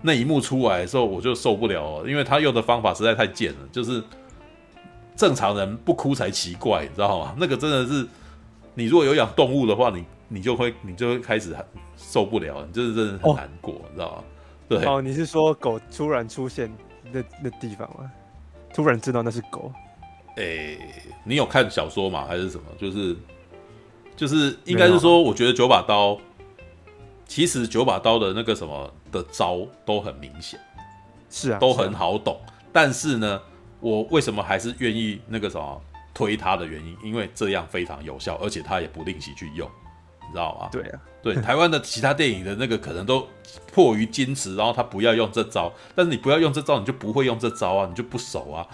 [0.01, 4.03] 那一幕出来的时候，我就受不了了，因为他用的方法实在太贱了，就是
[5.15, 7.35] 正常人不哭才奇怪，你知道吗？
[7.39, 8.07] 那个真的是，
[8.75, 11.65] 你如果有养动物的话，你你就会你就会开始很
[11.99, 14.25] 受不了，你就是真的很难过，你知道吗？
[14.69, 14.85] 对。
[14.87, 16.75] 哦，你是说狗突然出现
[17.13, 18.11] 那那地方吗？
[18.75, 19.71] 突然知道那是狗。
[20.37, 20.79] 诶，
[21.25, 22.25] 你有看小说吗？
[22.27, 22.65] 还是什么？
[22.79, 23.17] 就是
[24.15, 26.19] 就是应该是说，我觉得九把刀，
[27.27, 30.61] 其实九把刀的那个什么的招都很明显，
[31.31, 32.39] 是啊，都很好懂。
[32.73, 33.41] 但是呢，
[33.81, 35.83] 我为什么还是愿意那个什么
[36.15, 39.67] 推他的原因，因为这样非常有效，而且他也不吝惜去用，
[40.27, 40.69] 你知道吗？
[40.71, 43.27] 对啊，对，台湾的其他电影的那个可能都
[43.73, 45.73] 迫于矜持，然后他不要用这招。
[45.95, 48.67] 但是你不要用这招，你就不会用这招啊，你就不熟啊。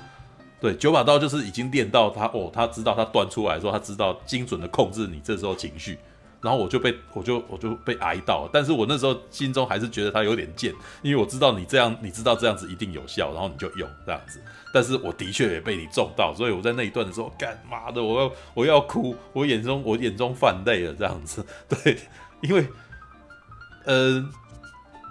[0.62, 5.98] 对，九把刀就是已经练到他哦，他知道他断出来的时候，他知道精准的控制你这时候情绪。
[6.40, 10.72] 然后我就被我就我就被挨到了，但是我那时候心中还是觉得他有点贱，
[11.02, 14.40] 因为我知道你这样，你知道这样子一定有效，然后你就用这样子。
[14.72, 21.44] 但是我的确也被你中到，所以我在那一段的时候，干嘛的，我要我要哭，我眼中我眼中泛泪了这样子。
[21.68, 21.96] 对，
[22.40, 22.66] 因为，
[23.84, 24.24] 呃。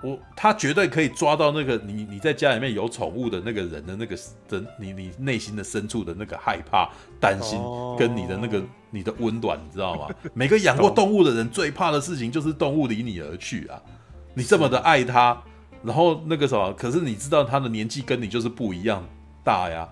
[0.03, 4.17] 我他绝对可以抓到那个你你在家里面有宠物的那个人的那个
[4.49, 7.59] 的你你内心的深处的那个害怕担心
[7.99, 10.07] 跟你的那个你的温暖，你知道吗？
[10.33, 13.79] 每个养过动物的人最怕的事情就是动物离你而去啊！
[14.33, 15.39] 你这么的爱它，
[15.83, 19.07] 然后那个什么，可是你知道它的年纪跟你就是不一样
[19.43, 19.87] 大呀，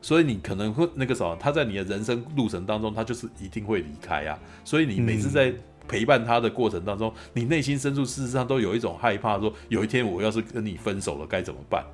[0.00, 5.52] 所以你可能会那个什么，他在你的人生路程当中，他就是一定会离开啊，所以你每次在。
[5.88, 11.84] 陪伴他的过程当中，你内心深处事实上都有一种害怕，说有一天我要是跟你分手了该怎么办？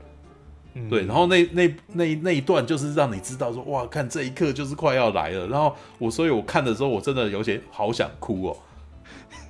[0.74, 5.46] 嗯、对，然后那那那那一段就是让你知道说，哇，看这一刻就是快要来了。
[5.46, 8.56] 然后我，所以我看的时候，我真的有些好想哭哦。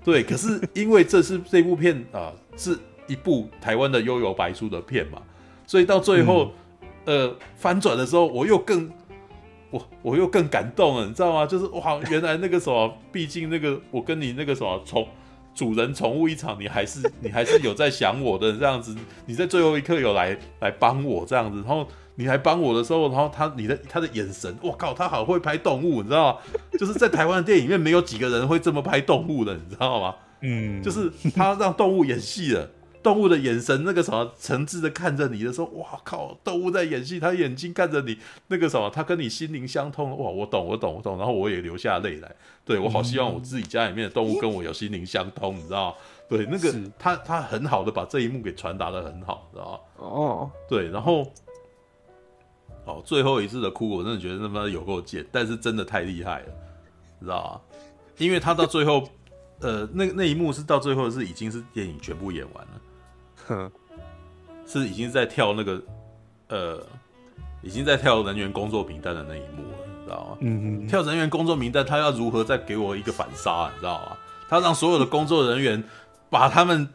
[0.05, 5.23] 对，可是因为这是这部片啊、呃，是一部台湾的悠游白书的片嘛，
[5.67, 6.53] 所以到最后，
[7.07, 8.91] 嗯、呃，翻转的时候，我又更。
[9.75, 11.45] 我我又更感动了，你知道吗？
[11.45, 15.05] 就是哇，原来那个什么，毕竟那个我跟你那个什么宠
[15.53, 18.95] 主人宠物一场，你还是 你还是有在想我的这样子。
[19.27, 21.85] 你在最后一刻有来来帮我这样子，然后
[22.15, 26.39] 你来帮我的时候，然后他你的他的眼神，我靠，他好会拍动物，你知道吗？
[26.79, 30.15] 就是在台湾的电影里面没有几个人会这么拍动物的，你知道吗？
[30.43, 32.71] 嗯，就是他让动物演戏了。
[33.05, 36.37] 动物的眼神，那个什么，诚挚的看着你的时候，哇靠！
[36.43, 40.31] 动物在演戏，它眼睛看着你，那个什么，它跟你心灵相通，哇！
[40.31, 41.19] 我懂，我懂，我懂。
[41.19, 42.35] 然后我也流下泪来。
[42.65, 45.97] 对，我好希望我自己家里面的动物跟我有心灵相通，你知道吗？
[46.31, 49.79] 对，那个他他很好的把这一幕给传达的很好，知道吗？
[49.99, 51.31] 哦，对，然后，
[52.87, 56.47] 哦，最后一次的哭，我真的觉得他妈有够贱，但是真的太厉害了，
[57.21, 57.79] 知道吗？
[58.17, 59.07] 因为他到最后，
[59.61, 62.81] 呃，那那一幕是到最后是已经是电影全部演完了。
[63.47, 63.71] 哼，
[64.67, 65.83] 是已经在跳那个，
[66.49, 66.81] 呃，
[67.63, 70.37] 已经在跳人员工作名单的那一幕了，你知道吗？
[70.41, 70.87] 嗯嗯。
[70.87, 74.17] 跳人员工作名单，他要如何再给我一个反杀，你知道吗？
[74.49, 75.83] 他让所有的工作人员
[76.31, 76.89] 把他们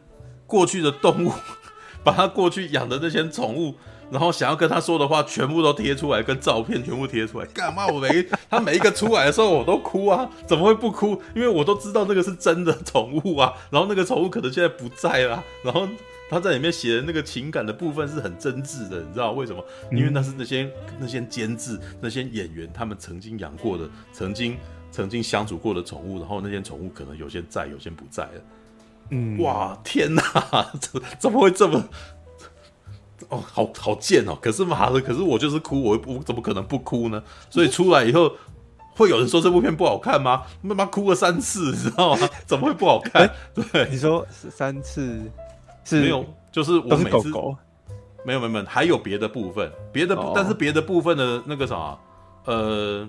[0.46, 1.32] 过去的动物，
[2.04, 3.74] 把他过去养的那些宠物，
[4.10, 7.46] 然后想要跟他说的话，全部都贴出来，跟照片全部贴出来。
[7.46, 7.86] 干嘛？
[7.88, 10.28] 我每 他每一个出来的时候，我都哭啊！
[10.46, 11.20] 怎么会不哭？
[11.34, 13.52] 因为我都知道那个是真的宠物啊。
[13.70, 15.86] 然后那个宠物可能现在不在了，然后。
[16.30, 19.62] 他在里面写的那个情感的部分是很真挚的，你知道为什么？
[19.90, 24.56] 因为那是那些那些监制、那些演员他们曾经养过的、曾经
[24.92, 28.40] 曾经相处过的宠物，然后那些宠物可能有些在，有些不在了。
[29.10, 30.22] 嗯，哇，天哪，
[30.80, 31.84] 怎怎么会这么？
[33.28, 34.38] 哦，好好贱哦！
[34.40, 37.22] 可是妈的，可是我就是哭，我我怎么可能不哭呢？
[37.50, 38.32] 所以出来以后，
[38.96, 40.44] 会有人说这部片不好看吗？
[40.62, 42.28] 妈妈哭了三次，你知道吗？
[42.46, 43.30] 怎么会不好看？
[43.52, 45.20] 对，你说三次。
[45.98, 47.30] 没有，就是我每次
[48.22, 51.98] 没有没有没有，还有别的部分，别的，但是别的部分的那个啥，
[52.44, 53.08] 呃，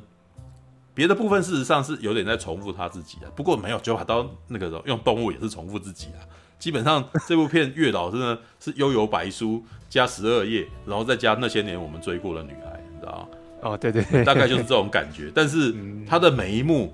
[0.93, 3.27] 别的部分事实上是有点在重复他自己啊。
[3.35, 6.23] 不过没有九把刀那个时候用动物也是重复自己啊。
[6.57, 13.27] 基本上这部片月老真的是悠游白书加十二页，然后再加那些年我们追过的女孩，你知道吗？
[13.63, 15.31] 哦，对对对，大概就是这种感觉。
[15.33, 15.75] 但是
[16.07, 16.93] 他的每一幕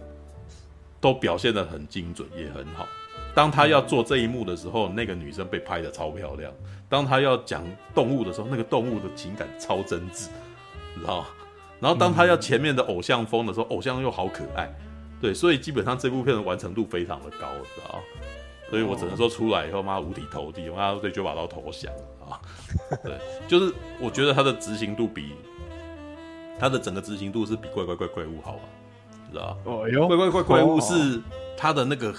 [0.99, 2.87] 都表现的很精准，也很好。
[3.37, 6.51] 当他要做这一幕的时候，那个女生被拍得超漂亮。
[6.89, 10.29] 当他要讲动物的时候，那个动物的情感超真挚，
[10.95, 11.23] 你知道？
[11.79, 14.67] 然后当他要前面的偶像风的时候，偶像又好可爱，
[15.21, 17.99] 对，所以基本上这部片的完成度非常的高，知道？
[18.71, 21.93] 所以我只能说出来以后，妈五体投地，妈对九把刀投降
[22.27, 22.41] 啊！
[23.03, 23.71] 对，就是
[24.01, 25.33] 我觉得他的执行度比
[26.59, 28.65] 他的整个执行度是比怪怪怪怪物好啊，
[29.31, 29.55] 知道？
[29.63, 31.21] 哦哟，怪怪怪怪物是
[31.55, 32.11] 他的那个。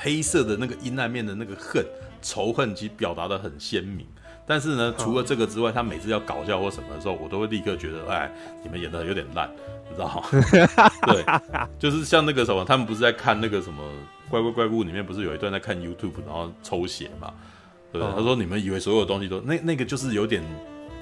[0.00, 1.84] 黑色的那个阴暗面的那个恨、
[2.22, 4.06] 仇恨，其实表达的很鲜明。
[4.46, 8.30] 但是呢，除了这个之外，他每次要搞笑或什么的时候，我都会立刻觉得，哎，
[8.62, 9.50] 你们演的有点烂，
[9.90, 10.24] 你知道吗？
[11.12, 11.24] 对，
[11.78, 13.82] 就是像那个什么，他们不是在看那个什么
[14.30, 17.32] 《怪怪怪物》里面，不是有一段在看 YouTube，然后抽血嘛？
[17.92, 20.42] 对，他说你们以为所有东西都那那个就是有点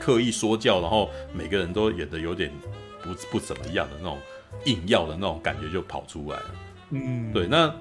[0.00, 2.50] 刻意说教，然后每个人都演的有点
[3.00, 4.18] 不不怎么样的那种
[4.64, 6.50] 硬要的那种感觉就跑出来了。
[6.90, 7.72] 嗯，对，那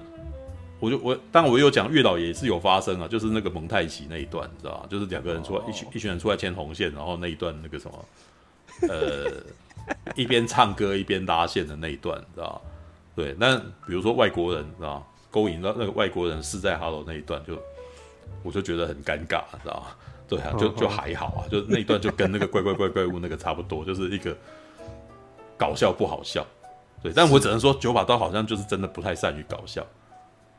[0.78, 4.86] 我就我当然我有讲月老也是有发生啊，就是那个蒙太奇那一段，你知道吧？
[4.90, 8.04] 就是两个人出来、哦、一群一群人出来牵红线，然后那一段那个什么，
[8.88, 9.30] 呃，
[10.14, 12.60] 一边唱歌一边拉线的那一段，知道吧？
[13.14, 15.06] 对，那比如说外国人，知道？
[15.28, 17.58] 勾引到那个外国人是在哈喽那一段就，
[18.42, 19.96] 我就觉得很尴尬，知道吧？
[20.28, 24.34] 对啊，就就还好啊，就那一段就跟那个怪怪怪怪物那个差不多，就是一个
[25.58, 26.46] 搞笑不好笑，
[27.02, 29.86] 对，但我只能说九把刀好像就是真的不太善于搞笑，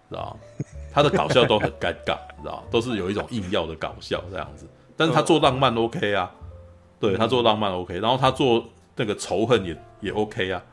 [0.10, 0.38] 知道
[0.94, 4.66] 他的搞笑都很尴尬，知道都是有一种硬要的搞笑这样子，
[4.96, 6.32] 但是他做浪漫 OK 啊，
[7.00, 8.66] 对他做浪漫 OK，然后他做
[8.96, 10.64] 那个仇恨也也 OK 啊，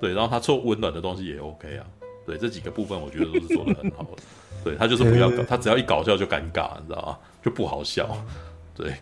[0.00, 1.86] 对，然后他做温暖的东西也 OK 啊。
[2.26, 4.22] 对这几个部分，我觉得都是做的很好的。
[4.62, 7.18] 对他就是不要搞，他只要一搞笑就尴尬，你知道吗？
[7.42, 8.06] 就不好笑。
[8.74, 8.94] 对，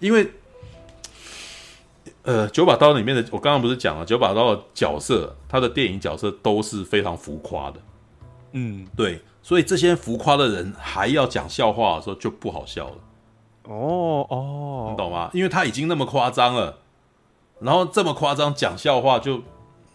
[0.00, 0.28] 因为
[2.24, 7.80] 呃，九把刀里面的我刚刚不是讲了，九把刀的角色，他的电影角色都是非常浮夸的。
[8.50, 12.96] 嗯，对，所以这些浮夸的人还要讲笑话的时候就不好笑了。
[13.64, 15.30] 哦哦，你懂吗？
[15.34, 16.78] 因为他已经那么夸张了，
[17.60, 19.42] 然后这么夸张讲笑话就。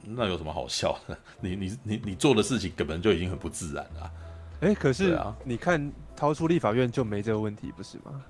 [0.10, 1.18] 那有什么好笑的？
[1.42, 4.12] 你你你你做的事情根本就已经很不自然了啊。
[4.62, 8.24] 哎，可是啊，你看逃出立法院就没这个问题，不是吗？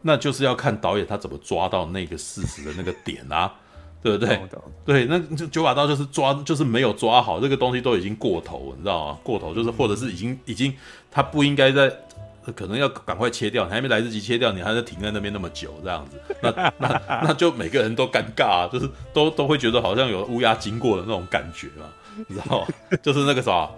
[0.00, 3.54] 那就是要看导演他怎么抓到那个事实的那个点啊，
[4.02, 4.40] 对不对？
[4.84, 9.18] 对，那就九把刀就是抓，就是没有抓好，这个东西都已经过头，你知道吗？
[9.22, 10.74] 过头就是或者是已经已经
[11.10, 11.92] 他不应该在。
[12.56, 21.84] 可能要赶快切掉，你还没来得及切掉，你还在停在那边那么久，这样子，那那那就每个人都尴尬啊，就是都都会觉得好像有乌鸦经过的那种感觉嘛，
[22.26, 22.66] 你知道吗？
[23.02, 23.68] 就是那个啥，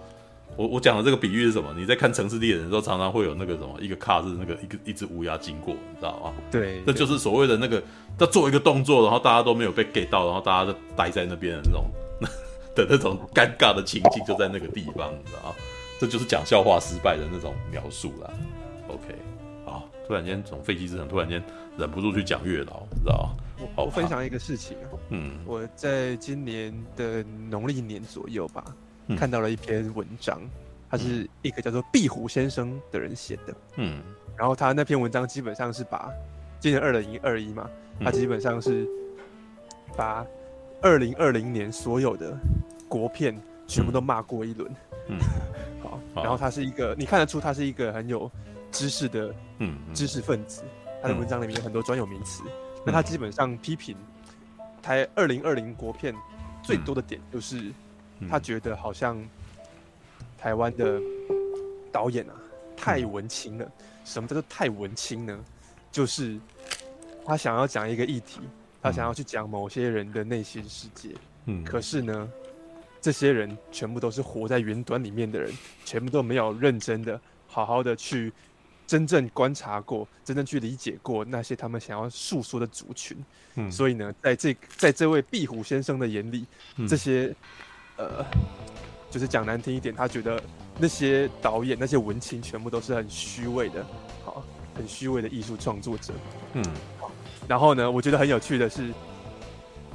[0.55, 1.73] 我我讲的这个比喻是什么？
[1.75, 6.33] 你在看《城市猎人》的时候，常常会有那个什么，一个卡是那个一个一只乌鸦经过，你知道吗？
[6.51, 7.81] 对，这就是所谓的那个，
[8.17, 11.85] 他做一个动作，然后大家都没有被 get 到，然后大家就待在那边的那种
[12.75, 15.55] 的那种尴尬的情境，就在那个地方，你知道吗？
[15.99, 18.29] 这就是讲笑话失败的那种描述啦。
[18.89, 19.15] OK，
[19.65, 21.41] 好，突然间从废弃之城突然间
[21.77, 23.43] 忍不住去讲月老，你知道吗？
[23.75, 28.73] 我我分享一个事情啊，嗯，我在今年的农历年左右吧，嗯，
[29.17, 30.41] 看到了一篇文章，
[30.89, 34.01] 他是一个叫做壁虎先生的人写的，嗯，
[34.37, 36.09] 然后他那篇文章基本上是把
[36.59, 37.69] 今年二零二一嘛，
[38.03, 38.87] 他基本上是
[39.95, 40.25] 把
[40.81, 42.35] 二零二零年所有的
[42.87, 44.71] 国片全部都骂过一轮，
[45.07, 45.17] 嗯，
[45.83, 48.31] 好，然后他是一个，你看得出他是一个很有。
[48.73, 50.63] 知识的，嗯，知识分子，
[50.99, 52.41] 他的文章里面有很多专有名词。
[52.47, 53.95] 嗯、那他基本上批评
[54.81, 56.11] 台二零二零国片
[56.63, 57.71] 最多的点，就是
[58.29, 59.21] 他觉得好像
[60.37, 60.99] 台湾的
[61.91, 62.33] 导演啊
[62.75, 63.71] 太文青了。
[64.03, 65.45] 什么叫做太文青呢？
[65.91, 66.39] 就是
[67.25, 68.41] 他想要讲一个议题，
[68.81, 71.09] 他想要去讲某些人的内心世界。
[71.45, 72.29] 嗯，可是呢，
[73.01, 75.51] 这些人全部都是活在云端里面的人，
[75.85, 78.31] 全部都没有认真的、好好的去。
[78.85, 83.17] 真正观察过，真正去理解过那些他们想要诉说的族群，
[83.55, 87.33] 嗯，所以呢，在这在这位壁虎先生的眼里，嗯、这些
[88.07, 88.25] 呃，
[89.09, 90.41] 就是讲难听一点，他觉得
[90.77, 93.85] 那些导演、那些文青全部都是很虚伪的，
[94.23, 94.43] 好，
[94.75, 96.13] 很虚伪的艺术创作者，
[96.53, 96.63] 嗯，
[96.99, 97.11] 好。
[97.47, 98.93] 然后呢，我觉得很有趣的是，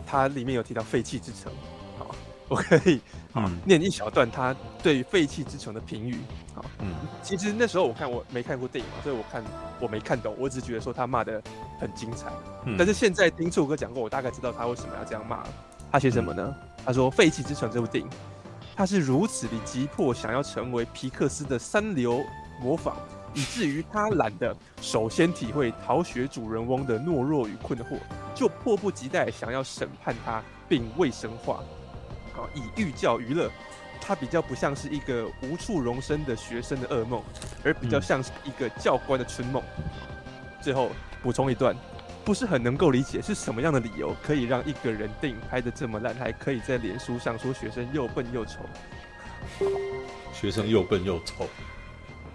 [0.06, 1.52] 他里面有提到废弃之城，
[1.98, 2.14] 好，
[2.48, 3.00] 我可以。
[3.34, 6.18] 嗯，念一小段他对于废弃之城的评语。
[6.54, 9.44] 好，嗯，其实那时候我看我没看过电影嘛，所以我看
[9.80, 11.40] 我没看懂，我只觉得说他骂的
[11.78, 12.32] 很精彩。
[12.64, 15.44] 嗯，但是现在听楚哥讲过，我大概知道他为什么要这样骂。
[15.92, 16.54] 他写什么呢？
[16.84, 18.10] 他说《废弃之城》这部电影，
[18.74, 22.24] 他是如此的急迫想要成为皮克斯的三流
[22.60, 22.94] 模仿，
[23.34, 27.98] 以至于他懒得首先体会逃学主人翁的懦弱与困惑，
[28.34, 31.62] 就迫不及待想要审判他并未生化。
[32.54, 33.50] 以寓教于乐，
[34.00, 37.20] 他比较不像是一个无处容身的学生的噩梦，
[37.64, 39.60] 而比较像是一个教官的春梦。
[39.76, 39.84] 嗯。
[40.62, 40.90] 最后
[41.20, 41.76] 补充一段，
[42.28, 48.58] 不是很能够理解是什么样的理由可以让一个人电影拍的这么烂，还可以在脸书上说学生又笨又丑。
[50.34, 51.48] 学生又笨又丑，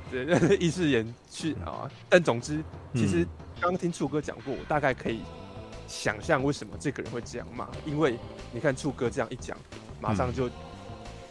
[0.10, 1.88] 对，意思言去啊。
[2.10, 2.64] 但总之，
[2.96, 3.24] 其实
[3.62, 5.22] 刚刚听楚哥讲过，我大概可以
[5.88, 8.18] 想象为什么这个人会这样骂，因为
[8.52, 9.56] 你看楚哥这样一讲。
[10.02, 10.50] 马上就，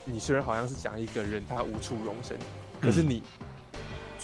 [0.05, 2.39] 你虽然好像是讲一个人他无处容身，
[2.81, 3.25] 可是你，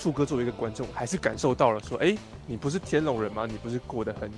[0.00, 3.46] 处哥作为一个观众，还是感受到了说，哎，你不是天龙人吗？
[3.46, 4.30] 你不是过得很，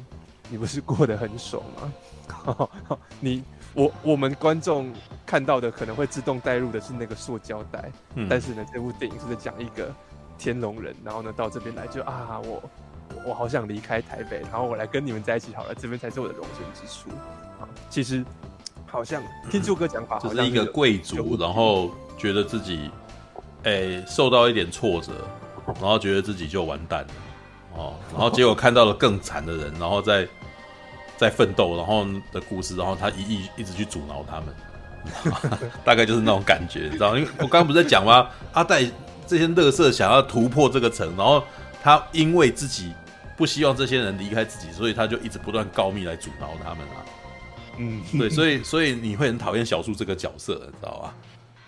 [0.49, 2.69] 你不是过得很爽吗？
[3.21, 3.45] 你
[3.75, 4.93] 我我们观众
[5.27, 7.91] 看到的可能会自动带入的是那个塑胶袋，
[8.29, 9.95] 但是呢，这部电影是在讲一个
[10.39, 12.63] 天龙人，然后呢到这边来就啊，我
[13.27, 17.11] 我好想离开台北，然后我来跟你们在一起好了，这边才是我的容身之处
[17.61, 17.69] 啊。
[17.89, 18.25] 其实。
[18.93, 22.91] 好像听柱哥讲法，就是一个贵族，然后觉得自己
[23.63, 25.13] 哎、欸、受到一点挫折，
[25.81, 27.09] 然后觉得自己就完蛋了
[27.77, 30.27] 哦，然后结果看到了更惨的人，然后再
[31.16, 37.16] 在奋斗，然后的故事，然后他一一一直去阻挠他们， 大概就是那种感觉，你知道？
[37.16, 38.29] 因为我刚刚不是在讲吗？
[38.53, 38.83] 阿戴
[39.27, 41.43] 这些乐色想要突破这个城，然后
[41.83, 42.93] 他因为自己
[43.37, 47.05] 不希望这些人离开自己，所以他就一直不断告密来阻挠他们啊。
[47.79, 51.14] 嗯，对，所以所以你会很讨厌小树这个角色，你知道吧？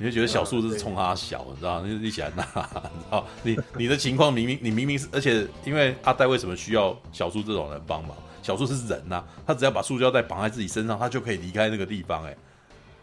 [0.02, 1.80] 你就觉得小树是冲他小，你知道？
[1.82, 2.42] 你你喜欢他，
[2.92, 3.24] 你知道？
[3.44, 8.16] 你你的情况明明你明明是，而且因为阿呆为什么需要小树这种人帮忙？
[8.42, 12.30] 小树是人呐、啊，他只要把塑胶袋绑在自己身上，他就可以离开那个地方、欸。
[12.30, 12.36] 哎，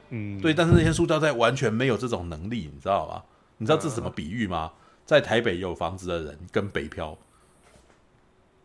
[0.10, 0.54] 嗯，对。
[0.54, 3.24] 但是那些塑胶袋完全没有这种能力，你知道吗？
[3.58, 4.70] 你知道这是什么比喻吗？
[5.06, 7.18] 在台北有房子的人跟北漂，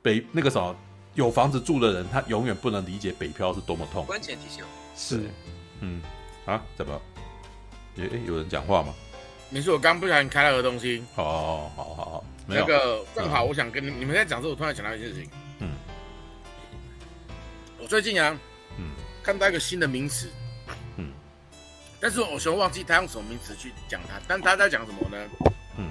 [0.03, 0.75] 北那个什么。
[1.15, 4.05] 有房子住的人，他永远不能理解北漂是多么痛。
[4.05, 4.65] 关键提醒
[4.97, 5.31] 是，
[5.79, 6.03] 嗯，
[6.45, 7.01] 啊，怎么？
[7.97, 8.95] 诶、欸，有人讲话吗？
[9.51, 11.05] 没事我刚不小心开了个东西。
[11.15, 12.61] 好好好，没有。
[12.63, 15.31] 那个正好，我想跟你、嗯、你们在讲之后，我突然想到一件事情。
[15.61, 15.69] 嗯。
[17.79, 18.37] 我最近啊，
[18.79, 18.91] 嗯，
[19.23, 20.29] 看到一个新的名词。
[20.97, 21.13] 嗯。
[22.01, 25.29] 但是我全忘记他用什么名词去讲它，但他在讲什么呢？
[25.79, 25.85] 嗯。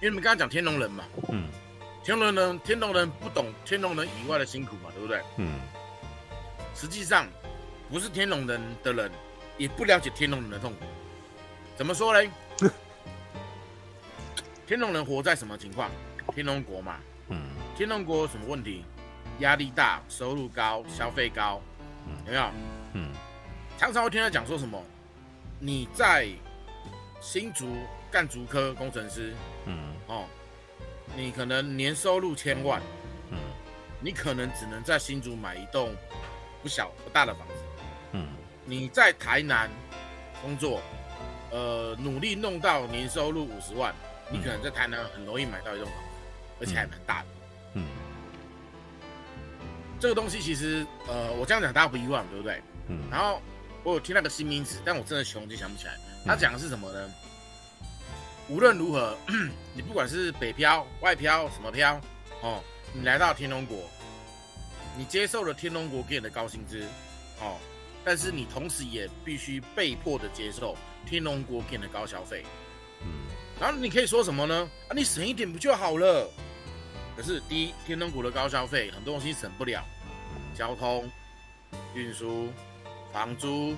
[0.00, 1.04] 因为你们刚刚讲天龙人嘛。
[1.28, 1.48] 嗯。
[2.02, 5.20] 天龙人，天龙人不懂天龙人以外的辛苦嘛，对不对？
[5.36, 5.60] 嗯。
[6.74, 7.26] 实际上，
[7.90, 9.10] 不是天龙人的人，
[9.58, 10.86] 也不了解天龙人的痛苦。
[11.80, 12.30] 怎么说嘞？
[14.68, 15.90] 天龙人活在什么情况？
[16.34, 17.00] 天龙国嘛。
[17.28, 17.40] 嗯。
[17.74, 18.84] 天龙国有什么问题？
[19.38, 21.58] 压力大，收入高，消费高，
[22.26, 22.50] 有没有？
[22.92, 23.10] 嗯。
[23.78, 24.78] 常常会听他讲说什么？
[25.58, 26.28] 你在
[27.18, 27.74] 新竹
[28.10, 29.32] 干竹科工程师。
[29.64, 29.94] 嗯。
[30.06, 30.26] 哦。
[31.16, 32.82] 你可能年收入千万，
[33.30, 33.38] 嗯，
[34.00, 35.96] 你可能只能在新竹买一栋
[36.62, 37.54] 不小不大的房子，
[38.12, 38.28] 嗯，
[38.66, 39.70] 你在台南
[40.42, 40.82] 工作，
[41.50, 43.94] 呃，努力弄到年收入五十万，
[44.30, 46.08] 你可能在台南很容易买到一栋房子，
[46.60, 47.26] 而且还蛮大的，
[47.74, 47.86] 嗯，
[49.98, 52.62] 这个东西其实，呃，我这样讲大家不意外，对不对？
[52.88, 53.40] 嗯，然后
[53.82, 57.10] 我有听那个新名词，但我真的穷就想不起来，他讲的是什么呢？
[58.48, 59.16] 无论如何，
[59.74, 62.00] 你不管是北漂、外漂、什么漂，
[62.42, 63.78] 哦，你来到天龙国，
[64.96, 66.84] 你接受了天龙国给你的高薪资，
[67.40, 67.56] 哦，
[68.04, 70.76] 但是你同时也必须被迫的接受
[71.06, 72.44] 天龙国给你的高消费，
[73.02, 73.08] 嗯，
[73.60, 74.68] 然后你可以说什么呢？
[74.88, 76.30] 啊，你省一点不就好了？
[77.16, 79.84] 可是第一，天龙国的高消费很多东西省不了，
[80.54, 81.10] 交通、
[81.94, 82.48] 运输、
[83.12, 83.70] 房租，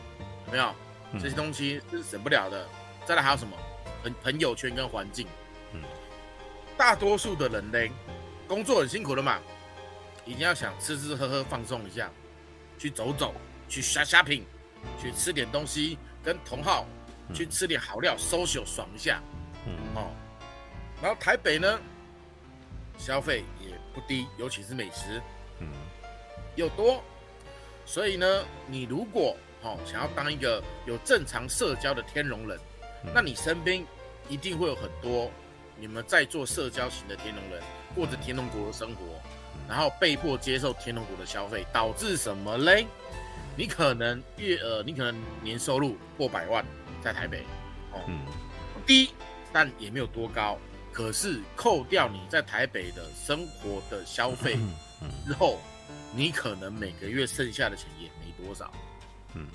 [0.46, 0.74] 有没有？
[1.20, 2.66] 这些东西是省不了的。
[3.04, 3.56] 再来还有什么？
[4.02, 5.26] 朋朋友圈跟环境，
[5.72, 5.80] 嗯，
[6.76, 7.78] 大多数的人呢，
[8.48, 9.38] 工作很辛苦的嘛，
[10.24, 12.10] 一定要想吃吃喝喝放松一下，
[12.78, 13.34] 去走走，
[13.68, 14.42] 去 shopping，
[15.00, 16.86] 去吃点东西，跟同好
[17.32, 19.22] 去吃点好料，social 爽一下，
[19.66, 19.72] 嗯。
[19.94, 20.10] 哦，
[21.02, 21.78] 然后台北呢，
[22.98, 25.20] 消费也不低，尤其是美食，
[25.60, 25.68] 嗯，
[26.56, 27.02] 又多，
[27.84, 32.58] 所以呢，你如果哦想要当一个有正常社交的天龙人。
[33.12, 33.84] 那你身边
[34.28, 35.28] 一定会有很多
[35.76, 37.60] 你们在做社交型的天龙人，
[37.96, 39.02] 过着天龙国的生活，
[39.68, 42.86] 然后被迫接受天龙国的消费，导致什么嘞？
[43.56, 46.64] 你可能月呃，你可能年收入过百万，
[47.02, 47.44] 在台北，
[47.92, 48.00] 哦，
[48.86, 49.10] 低，
[49.52, 50.58] 但也没有多高。
[50.92, 54.58] 可是扣掉你在台北的生活的消费
[55.26, 55.58] 之后，
[56.14, 58.72] 你可能每个月剩下的钱也没多少。
[59.34, 59.46] 嗯。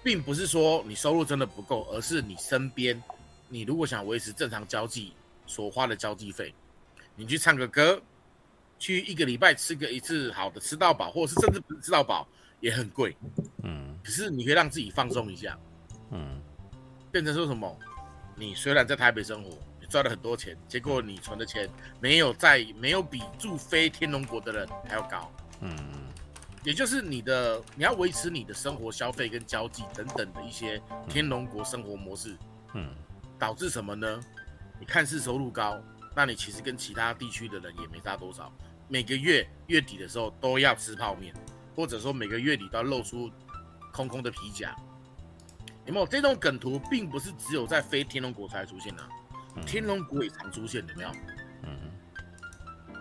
[0.00, 3.02] 并不是说你收入真的不够，而是你身边，
[3.48, 5.12] 你如果想维持正常交际
[5.44, 6.54] 所花的交际费，
[7.16, 8.00] 你去唱个歌，
[8.78, 12.26] 去一个礼拜吃个一次好的吃到饱，或者是甚至不是吃到饱
[12.60, 13.14] 也很贵，
[13.64, 15.58] 嗯，可是你可以让自己放松一下，
[16.10, 16.40] 嗯，
[17.10, 17.78] 变成说什么？
[18.36, 19.50] 你虽然在台北生活，
[19.80, 21.68] 你赚了很多钱，结果你存的钱
[22.00, 25.30] 没有在没有比住非天龙国的人还要高，
[25.60, 25.76] 嗯。
[26.64, 32.36] 也就是你的，你要维持你的生活消费跟交际等等的一些天龙国生活模式，
[32.74, 32.90] 嗯，
[33.38, 34.20] 导致什么呢？
[34.78, 35.80] 你看似收入高，
[36.14, 38.52] 那你其实跟其他地区的人也没差多少。
[38.88, 41.32] 每个月月底的时候都要吃泡面，
[41.74, 43.30] 或者说每个月底都要露出
[43.92, 44.76] 空空的皮夹。
[45.88, 46.78] 有没有这种梗图？
[46.88, 49.02] 并不是只有在非天龙国才出现的，
[49.66, 51.10] 天龙国也常出现，有没有？
[51.64, 51.90] 嗯。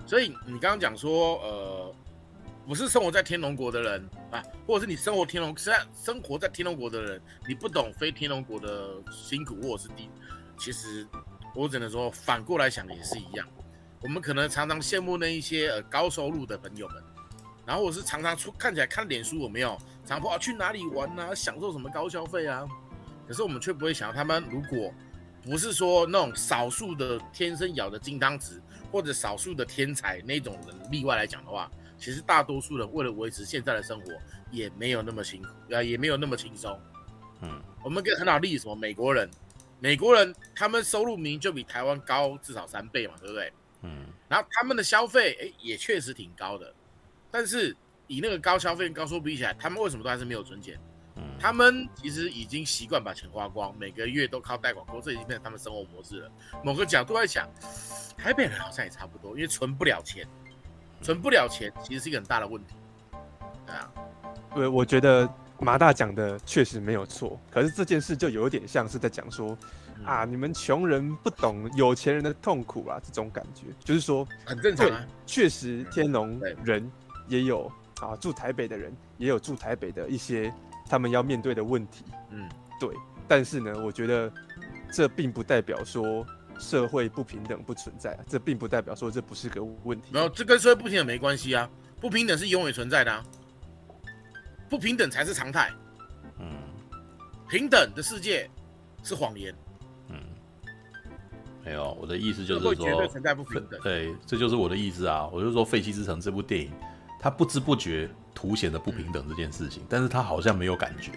[0.08, 1.96] 所以你刚刚讲说，呃。
[2.66, 10.10] 不是生活在天龙国的人啊，或者是你生活天龙，实在生活在天龙国的人，你不懂非天龙国的辛苦，或者是低。
[10.60, 11.08] 其实
[11.56, 13.48] 我只能说，反过来想也是一样。
[14.02, 17.02] 我们可能常常羡慕那一些呃高收入的朋友们，
[17.68, 22.66] 然后我是常常出看起来看脸书有没有，常说啊去哪里玩啊，享受什么高消费啊，
[23.28, 24.94] 可是我们却不会想到，他们如果
[25.44, 34.14] 不是说那种少数的天生咬的金汤匙，或者少数的天才那种人例外来讲的话，其实大多数人为了维持现在的生活，
[34.50, 36.80] 也没有那么辛苦，啊，也没有那么轻松。
[37.42, 39.30] 嗯，我们可以很好例子，什么美国人，
[39.82, 43.52] 美国人他们收入明明就比台湾高至少三倍嘛，对不对？
[43.82, 46.74] 嗯，然后他们的消费，哎，也确实挺高的。
[47.32, 47.76] 但是
[48.08, 50.80] 以那个高消费高收入比起来，他们为什么都还是没有存钱？
[51.16, 56.32] 嗯，他们其实已经习惯把钱花光，每个月都靠贷款过，这已经变成他们生活模式了。
[56.64, 57.50] 某个角度来讲，
[58.16, 60.28] 台北人好像也差不多，因为存不了钱，
[61.02, 62.76] 存不了钱其实是一个很大的问题。
[63.66, 63.92] 对啊，
[64.54, 65.28] 对，我觉得
[65.60, 69.58] 马大讲的确实没有错，可是这件事就有点像是在讲说，
[69.98, 76.90] 嗯、啊，你们穷人不懂有钱人的痛苦啊，这种感觉，就是说很正常啊，确实天龙人。
[77.28, 77.72] 也有
[78.02, 80.54] 啊，住台北的人也有住台北的一些
[80.90, 82.48] 他们要面对的问题，嗯，
[82.80, 82.90] 对。
[83.28, 84.32] 但是呢，我觉得
[84.92, 86.26] 这并不代表说
[86.58, 90.10] 社会不平等不存在啊，这并不代表说这不是个问题。
[90.14, 91.70] 没有，这跟社会不平等没关系啊，
[92.00, 93.22] 不平等是永远存在的啊，
[94.70, 95.72] 不平等才是常态。
[96.40, 96.48] 嗯，
[97.50, 98.50] 平等的世界
[99.04, 99.54] 是谎言。
[100.08, 100.16] 嗯，
[101.66, 103.78] 没有，我的意思就是说，绝对存在不平等。
[103.82, 106.72] 对，这就是我的意思啊，我就说《废弃之城》这部电影。
[107.20, 111.12] 他不知不觉凸显了不平等这件事情，但是他好像没有感觉。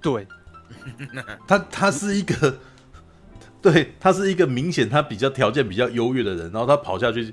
[0.00, 0.26] 对，
[1.46, 2.58] 他他是一个，
[3.62, 7.32] 对他是一个明显他比较条件比较优越的人，然后他跑下去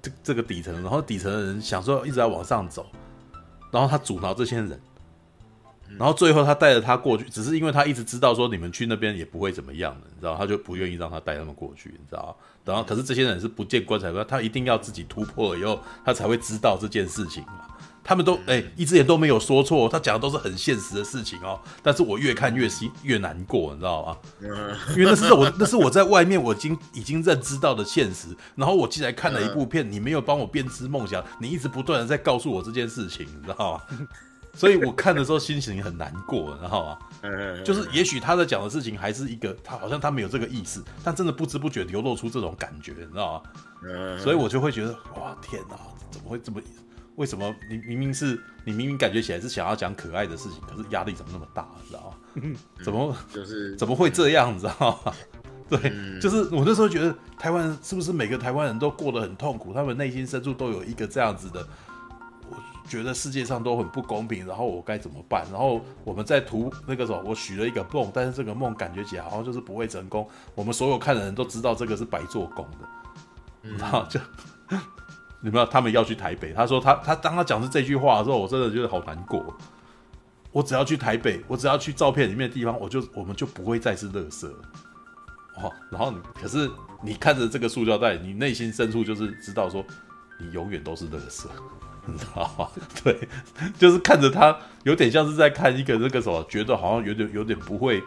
[0.00, 2.86] 这这个底层，然后底层的人想说一直在往上走，
[3.70, 4.80] 然后他阻挠这些人。
[5.98, 12.34] 然后最后他带着他过去，只是因为他一直知道说你们去那边也不会怎么样的，你知道，他就不愿意让他带他们过去，你知道。
[12.64, 17.66] 然后可是这些人是不见棺材不他一定要自己突破了以后，他才会知道这件事情嘛。
[18.04, 21.60] 他们都哎，一只眼都没有说错，他讲的都是很现实的事情哦。
[21.84, 24.16] 但是我越看越心越难过，你知道吗？
[24.96, 28.26] 因为那是我那是我在外面我已经已经认知到的现实。
[28.56, 33.98] 然后我进来看了一部片，你没有帮我编织梦想，你一直不断的在告诉我这件事情，你知道吗？
[34.54, 36.98] 所以我看的时候心情很难过，你知道吗？
[37.64, 44.18] 就是也许他在讲的事情还是一个，他好像他没有这个意思，但真的不知不觉流露出这种感觉，你知道吗？
[44.18, 45.76] 所以我就会觉得，哇，天哪，
[46.10, 46.60] 怎么会这么？
[47.16, 52.58] 为什么你明明是你明明感觉起来是想要讲可爱的事情，可是压力怎么那么大，你知道吗？
[52.82, 55.12] 怎么就是怎么会这样，你知道吗？
[55.68, 61.66] 对，就是我那时候觉得台湾人是不是每个台湾人都过得很痛苦，他们内心深处都有一个这样子的。
[62.88, 65.46] 觉得世界上都很不公平，然后我该怎么办？
[65.50, 70.28] 然后我们在图那个时候，我许了一个梦，但是这个梦感觉起来好像就是不会成功。
[70.54, 74.20] 我们所有看的人都知道这个是白做工的，然后就
[75.40, 79.56] 你们他们要去台北，他说他他当他讲出这句话的时候，我真的觉得好难过。
[80.52, 84.58] 我只要去台北，我只要去照片里面的地方，我就我们就不会再是垃圾了。
[85.56, 86.70] 哦，然后你可是
[87.02, 89.82] 你看着这个塑胶袋，你内心深处就是知道说，
[90.38, 91.46] 你永远都是垃圾。
[92.06, 92.68] 你知道吗？
[93.04, 93.28] 对，
[93.78, 98.02] 就是看着他，有点像是在看一个那个什么，觉得好像有点有点不会，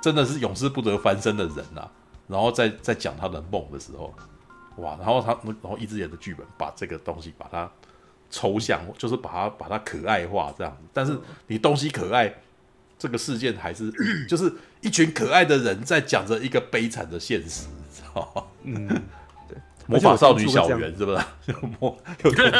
[0.00, 1.90] 真的是永世不得翻身的人呐、啊。
[2.26, 4.14] 然后在在讲他的梦的时候，
[4.76, 7.70] 哇，然后他然后一只眼的剧本把这个东西把它
[8.30, 10.88] 抽象，就是把它把它可爱化这样子。
[10.92, 12.34] 但是你东西可爱，
[12.98, 13.92] 这个事件还是
[14.26, 18.42] 就是一群可爱的人在讲着一个悲惨的现实，你知道吗？
[18.62, 19.02] 嗯。
[19.86, 21.24] 魔法少女小圆是不是？
[21.52, 22.52] 就魔，有点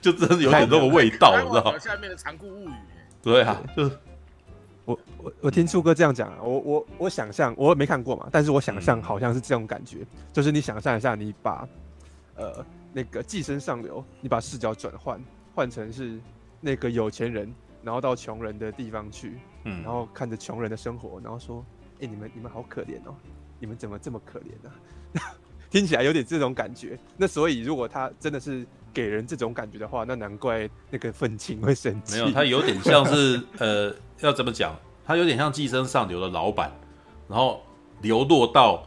[0.00, 1.78] 就真的有点那个味道，你知道吗？
[1.78, 2.72] 下面的残酷物语。
[3.22, 3.98] 对啊，就是
[4.84, 11.68] 我我我听初哥这样讲啊，我我我想象我没看过嘛，但是我想象好像是这种感觉，嗯、就是你想象一下，你把
[12.36, 15.20] 呃那个寄生上流，你把视角转换
[15.54, 16.18] 换成是
[16.60, 21.64] 那个有钱人，然后到穷人的地方去，嗯，然后看着穷人的生活，然后说，
[21.94, 23.14] 哎、欸，你们你们好可怜哦，
[23.60, 24.70] 你们怎么这么可怜呢、
[25.20, 25.20] 啊？
[25.72, 32.16] 听起来有点这种感觉，那所以如果他真的是给人这种感觉的话，那难怪那个愤青会生气。
[32.16, 34.76] 没有，他有点像是 呃，要怎么讲？
[35.06, 36.70] 他有点像寄生上流的老板，
[37.26, 37.62] 然后
[38.02, 38.86] 流落到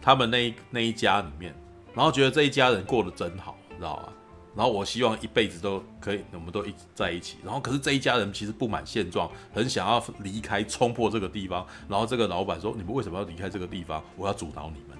[0.00, 1.54] 他们那一那一家里面，
[1.94, 4.08] 然后觉得这一家人过得真好，知道吗？
[4.56, 7.36] 然后我希望一辈子都可以，我们都一直在一起。
[7.44, 11.66] 然后可是这一家人其实不满现状，很想要离开，冲破这个地方。
[11.88, 14.02] 然后这个老板说：“你们为什么要离开这个地方？
[14.16, 14.91] 我要阻挠你们。”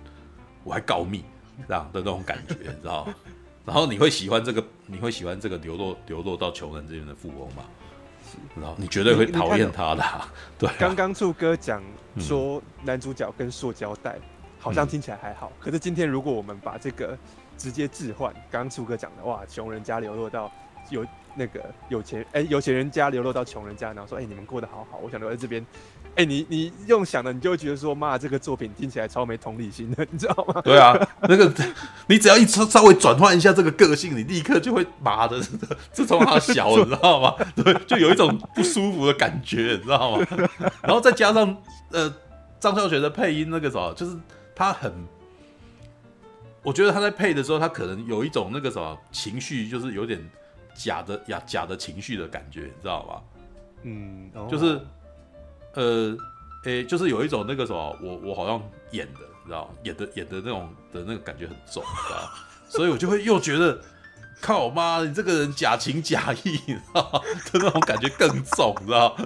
[0.64, 1.24] 我还告密，
[1.68, 3.08] 这样的那种感觉，你知道？
[3.64, 4.64] 然后你会喜欢这个？
[4.86, 7.62] 你会喜欢这个流落流落到穷人这边的富翁吗？
[8.56, 10.02] 然后你绝对会讨厌他的。
[10.58, 11.82] 对，刚刚柱哥讲
[12.18, 14.18] 说男主角跟塑胶袋，
[14.58, 15.52] 好像听起来还好。
[15.60, 17.16] 可是今天如果我们把这个
[17.56, 20.50] 直接置换，刚刚柱哥讲的哇，穷人家流落到
[20.90, 21.06] 有
[21.36, 25.64] 那个有钱哎、欸、有钱人家流落到穷人家，然后说哎、欸、你们过得好好，我想留在这边。
[26.14, 30.60] 哎、欸，你你用想的，你就会觉得说，妈，这个作品听起来超没同理心的，你知道吗？
[30.64, 31.50] 对啊，那个
[32.06, 35.40] 你只要一稍稍微转换一下这个个性，你立刻就会妈的，
[35.90, 37.34] 这从他小，你知道吗？
[37.56, 40.26] 对，就有一种不舒服的感觉，你知道吗？
[40.84, 41.56] 然后再加上
[41.92, 42.14] 呃，
[42.60, 44.14] 张孝全的配音那个什么，就是
[44.54, 44.92] 他很，
[46.62, 50.22] 我觉得他在配的时候，他可能有一种那个什么情绪，就是有点
[50.74, 53.22] 假的呀，假的情绪的感觉，你知道吗？
[53.84, 54.78] 嗯，就是。
[55.74, 56.16] 呃，
[56.64, 62.30] 诶、欸，就是有一种那个什么，我我好像演的，你知道演的演的那种的那个感觉很重，知道
[62.68, 63.80] 所以我就会又觉得，
[64.40, 67.22] 靠我妈，你这个人假情假意，你知道的
[67.54, 69.16] 那种感觉更重，你知道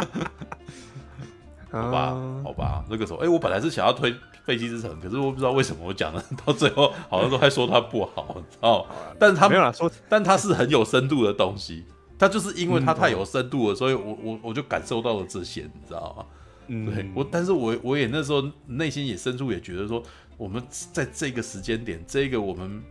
[1.70, 4.12] 好吧，好吧，那个时候，哎、欸，我本来是想要推
[4.44, 8.86] 《废弃之城》，可是我不知道为什么我讲的到最后好像都还说它不好，你知道
[9.18, 11.84] 但是它没有啦，说，但它是很有深度的东西。
[12.18, 16.24] 他就是因为他太有深度了，嗯、所以我我我就感受到了这些，你知道吗？
[16.68, 20.02] 嗯，对我，但是我我也那时候内心也深处也觉得说，
[20.36, 20.62] 我们
[20.92, 22.82] 在这个时间点，这个我们，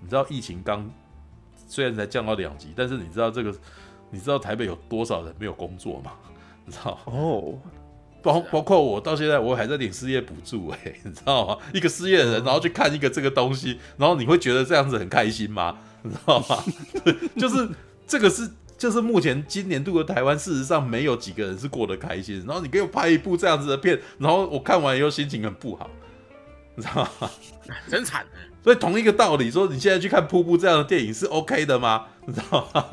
[0.00, 0.90] 你知道疫情刚
[1.66, 3.54] 虽然才降到两级，但是你知道这个，
[4.10, 6.12] 你知道台北有多少人没有工作吗？
[6.66, 7.58] 你知道哦，
[8.22, 11.58] 包包括我到现在我还在领失业补助，哎， 你知道吗？
[11.72, 15.78] 一个失业的人，然后去看一个这个东西，然后你会觉得这样子很开心吗？
[16.02, 16.64] 你知道吗？
[17.04, 17.68] 对，就是。
[18.10, 18.50] 这个是
[18.80, 22.42] 就是目前今年度的台湾，事实上没有几个人是过得开心。
[22.46, 25.90] 然后你给我拍一部这样子的片，然后我看完以后心情很不好，
[26.74, 27.30] 你知道吗？
[27.90, 28.24] 真惨。
[28.64, 32.06] 所以同一个道理，说你现在去看《瀑布》这样的电影是 OK 的吗？
[32.24, 32.86] 你知道吗？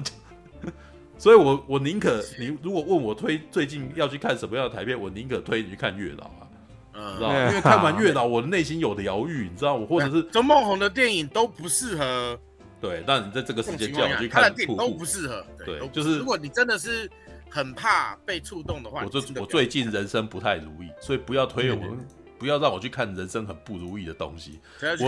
[1.17, 6.47] 所以我我宁可你如果问我推最近要去看什么样的台片，我宁可推你去看《月老》啊，
[6.95, 7.47] 嗯，知道吗？
[7.47, 12.37] 因为看完《月老》，我的内心有疗愈，你知道我或者是周梦红的电影都不适合。
[12.79, 15.43] 对，那你在这个时间叫我去看都不适合。
[15.65, 17.09] 对，对就是如果你真的是
[17.49, 22.05] 很怕被触动的话，我最我最近人生不太如意，所以不要推我，嗯、
[22.37, 24.59] 不要让我去看人生很不如意的东西。
[24.99, 25.07] 我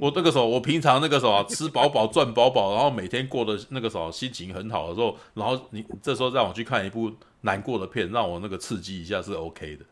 [0.00, 7.12] 我那个时候，我平常那个时候啊吃饱饱赚饱饱，然后每天过的那个时候心情很好的时候，然后你这时候让我去看一部
[7.42, 9.84] 难过的片，让我那个刺激一下是 OK 的。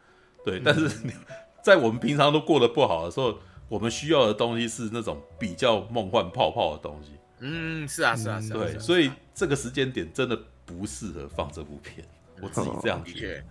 [0.45, 0.91] 对，但是
[1.63, 3.39] 在我们平常都过得不好的时候。
[3.73, 7.13] 我们需要的东西是那种比较梦幻泡泡的东西。
[7.39, 8.59] 嗯，是啊，是啊，是啊。
[8.59, 12.07] 对，所以这个时间点真的不适合放这部片。
[12.43, 13.43] 我自己这样觉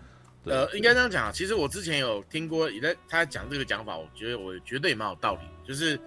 [0.45, 0.67] 得。
[0.67, 1.31] 呃，应该这样讲啊。
[1.31, 5.41] 其实我之前有听过，也在他讲这个讲法，我觉得我觉得也蛮有道理。
[5.67, 5.99] 就是，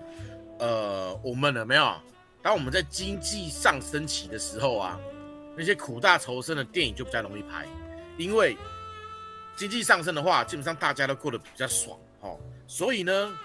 [0.60, 2.00] 呃，我们有没有？
[2.40, 4.96] 当我们在经济上升期的时候啊，
[5.56, 7.66] 那些苦大仇深的电影就比较容易拍，
[8.16, 8.56] 因为
[9.56, 12.38] 经济上升的话，基本上大家都过得比较爽，哦，
[12.68, 13.36] 所以呢。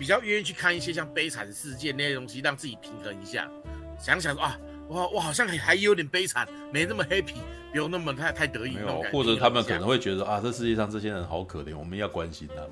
[0.00, 3.46] 比较愿意去看一些像《悲惨世界》那些东西，让自己平衡一下，
[3.98, 7.34] 想想说啊，我我好像还有点悲惨，没那么 happy，
[7.70, 8.76] 不用那么太太得意。
[8.76, 12.70] 没有，或者他们可能会觉得啊，这世界上这些人好可怜，我们要关心他们，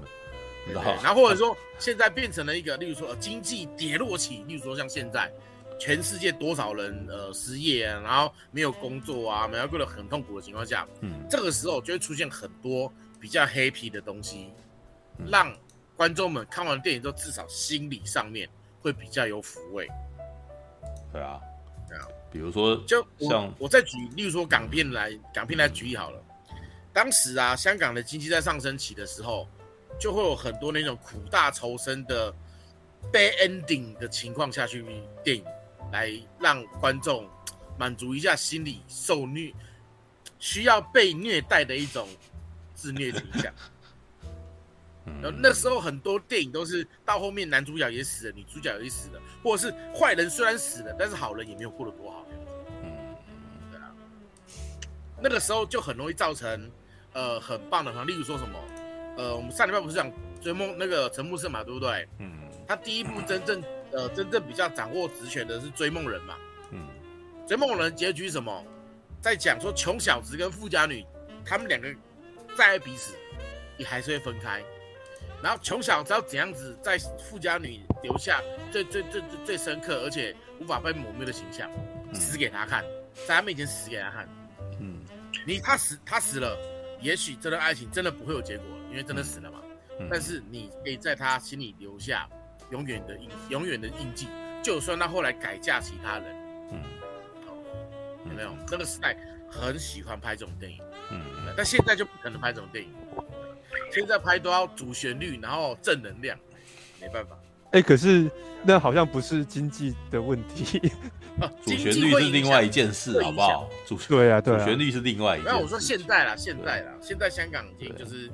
[0.65, 5.31] 对对对， 然后或者说现在变成了一个，例如说经济跌落期，例如说像现在
[5.79, 14.49] 全世界多少人呃失业啊，然后没有工作啊，每个过得很痛苦的情况下，嗯，这个时候就会出现很多比较 happy 的东西，
[15.31, 15.55] 让。
[15.99, 18.49] 观众们看完电影之后，至少心理上面
[18.81, 19.89] 会比较有抚慰。
[21.13, 21.41] 对啊，
[21.89, 26.23] 对啊，比如说，就像我，我再举，例如说港片来，港片来举例好了。
[26.93, 29.49] 当时啊，香港的经济在上升期的时候，
[29.99, 32.33] 就会有很多那种苦大仇深的
[33.13, 34.85] bad ending 的情况下去
[35.25, 35.45] 电影，
[35.91, 37.29] 来让观众
[37.77, 39.53] 满足一下心理受虐、
[40.39, 42.07] 需要被虐待的一种
[42.73, 43.53] 自虐倾向。
[45.23, 52.27] 然后那时候很多电影都是到后面男主角也死了，女主角也死了，或者是坏人虽然死了，但是好人也没有过得多好。
[52.83, 52.91] 嗯，
[53.71, 53.93] 对啊。
[55.21, 56.71] 那个时候就很容易造成
[57.13, 58.59] 呃很棒的，例如说什么
[59.17, 62.09] 呃，我们上礼拜不是讲追梦那个陈木胜嘛，对不对？
[62.19, 62.31] 嗯。
[62.67, 66.37] 他第一部真正呃真正比较掌握职权的是追梦人嘛。
[66.71, 66.87] 嗯。
[67.47, 68.65] 追梦人结局什么？
[69.21, 71.05] 在讲说穷小子跟富家女
[71.45, 71.93] 他们两个
[72.57, 73.15] 再爱彼此，
[73.77, 74.63] 也还是会分开。
[75.43, 81.71] 然后从小知道怎样子在富家女留下最最最最最深刻而且无法被抹灭的形象，
[82.13, 82.85] 死给他看，
[83.27, 84.29] 在他面前死给他看。
[84.81, 85.01] 嗯，
[85.47, 86.59] 你他死他死了，
[87.01, 89.61] 也许这段爱情真的不会有结果了，因为真的死了嘛。
[90.11, 92.29] 但是你可以在他心里留下
[92.71, 94.29] 永远的印永远的印记，
[94.63, 96.25] 就算他后来改嫁其他人。
[96.71, 96.83] 嗯，
[98.29, 98.53] 有没有？
[98.71, 99.17] 那个时代
[99.51, 100.79] 很喜欢拍这种电影。
[101.11, 101.21] 嗯，
[101.57, 102.93] 但现在就不可能拍这种电影。
[103.91, 106.39] 现在拍都要主旋律，然后正能量，
[107.01, 107.37] 没办法。
[107.73, 108.31] 哎，可是
[108.63, 110.81] 那好像不是经济的问题，
[111.63, 113.69] 主旋律是另外一件事，好不好？
[113.87, 115.55] 主对啊，对啊，主旋律是另外一件事。
[115.55, 118.31] 那我说现在啦，现在啦，现在香港已经就是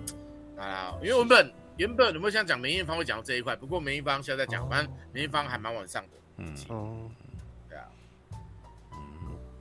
[0.56, 3.56] 啊，因为原本原本有没有想讲梅艳芳会讲到这一块？
[3.56, 7.10] 不过梅艳芳现在在讲，反正梅艳芳还蛮晚上的，嗯哦，
[7.68, 7.84] 对啊，
[8.92, 8.98] 嗯，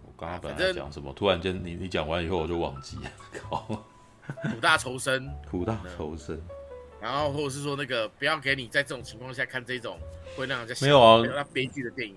[0.06, 3.12] 我刚刚本来讲什么，突然间你你讲完以后我就忘记了，
[4.44, 6.42] 苦大仇深， 苦大仇深。
[7.02, 10.00] 然后，或者是说那个，不要给你在这种情况下看这种
[10.38, 12.16] 会让人家没有啊，那悲剧的电影。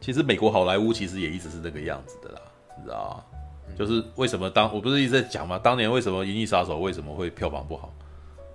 [0.00, 2.40] 其实美国好莱坞其实也一直是那个样子的啦，
[2.78, 3.38] 你知道吗？
[3.68, 5.58] 嗯、就是为什么当我不是一直在讲吗？
[5.58, 7.92] 当年为什么《银翼杀手》为什么会票房不好？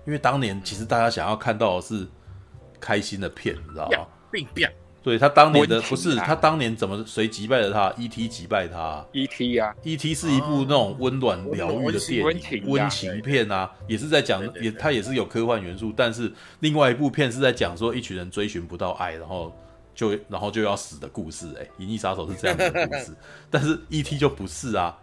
[0.08, 2.08] 因为当年其实大家想要看到的是
[2.80, 4.08] 开心的片，你知道吗？
[4.32, 4.74] 病变。
[5.04, 8.28] 对他当年的不是他当年怎么谁击败了他？E.T.
[8.28, 9.58] 击败他？E.T.
[9.58, 10.14] 啊，E.T.
[10.14, 19.52] 是一部那种温暖疗愈的电影，温情片啊，也是在讲也他也是有科幻元素，但是另外一部片是在讲说一群人追寻不到爱，然后
[19.96, 21.48] 就然后就要死的故事。
[21.60, 23.16] 哎，银翼杀手是这样的故事，
[23.50, 24.20] 但是 E.T.
[24.20, 24.96] 就不是啊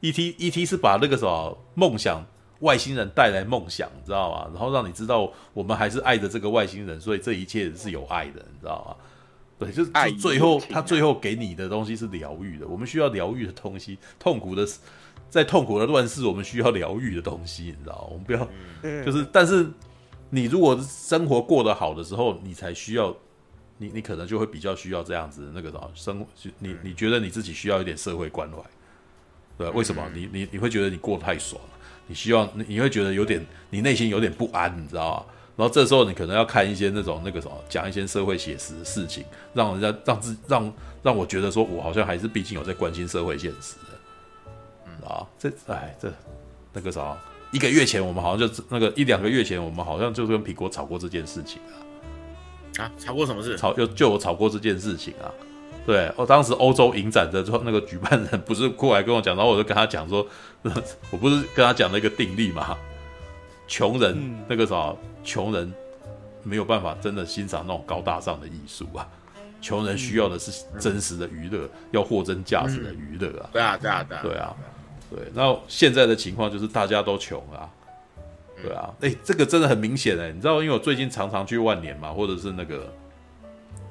[0.00, 0.34] ，E.T.
[0.38, 0.64] E.T.
[0.64, 2.24] 是把那个什么梦想
[2.60, 4.48] 外星人带来梦想，你知道吗？
[4.54, 9.04] 然后让你知道我们还是爱着这个外星人，所以这一切是有爱的，你知道吗？
[9.58, 12.66] 对，就是就最后他最后给你的东西是疗愈的。
[12.66, 14.66] 我们需要疗愈的东西，痛苦的，
[15.30, 18.08] 在痛苦的乱世，我们需要疗愈的东西，你知道吗？
[18.10, 19.66] 我们不要，就是，但是
[20.30, 23.14] 你如果生活过得好的时候，你才需要，
[23.78, 26.26] 你你可能就会比较需要这样子的那个什么生活，
[26.58, 28.58] 你你觉得你自己需要一点社会关怀，
[29.56, 30.02] 对，为什么？
[30.12, 31.70] 你你你会觉得你过得太爽了，
[32.08, 35.26] 你需要你你会觉得有点，你内心有点不安，你知道吗？
[35.56, 44.50] 然后这时候你可能要看一些那种那个什么，讲一些社会写实的事情，让人家让自让让我觉得说，我好像还是毕竟有在关心社会现实的，
[44.86, 46.12] 嗯啊，这哎这
[46.72, 47.16] 那个啥，
[47.52, 51.60] 一个月前我们好像就那个一两个月前我们好像就跟苹果吵过这件事情
[52.78, 53.56] 啊，啊吵过什么事？
[53.56, 55.30] 吵就就我吵过这件事情啊，
[55.86, 60.26] 对，我当时欧洲影展的那个举办人不是过来跟我讲，然后我就跟他讲说，
[61.12, 62.76] 我不是跟他讲了一个定律嘛。
[63.66, 65.72] 穷人、嗯、那个啥，穷人
[66.42, 69.08] 没有办法真的欣赏那种高大上的艺术啊。
[69.60, 73.48] 穷人需要的是真实的娱乐，嗯、要货真价实的娱乐啊。
[73.52, 74.56] 对啊，对啊，对啊，对啊，
[75.10, 75.18] 对。
[75.32, 77.70] 那现在的情况就是大家都穷啊。
[78.62, 80.32] 对啊，哎、欸，这个真的很明显哎、欸。
[80.32, 82.92] 你知道，因为我最近常常去万年嘛，或者是那个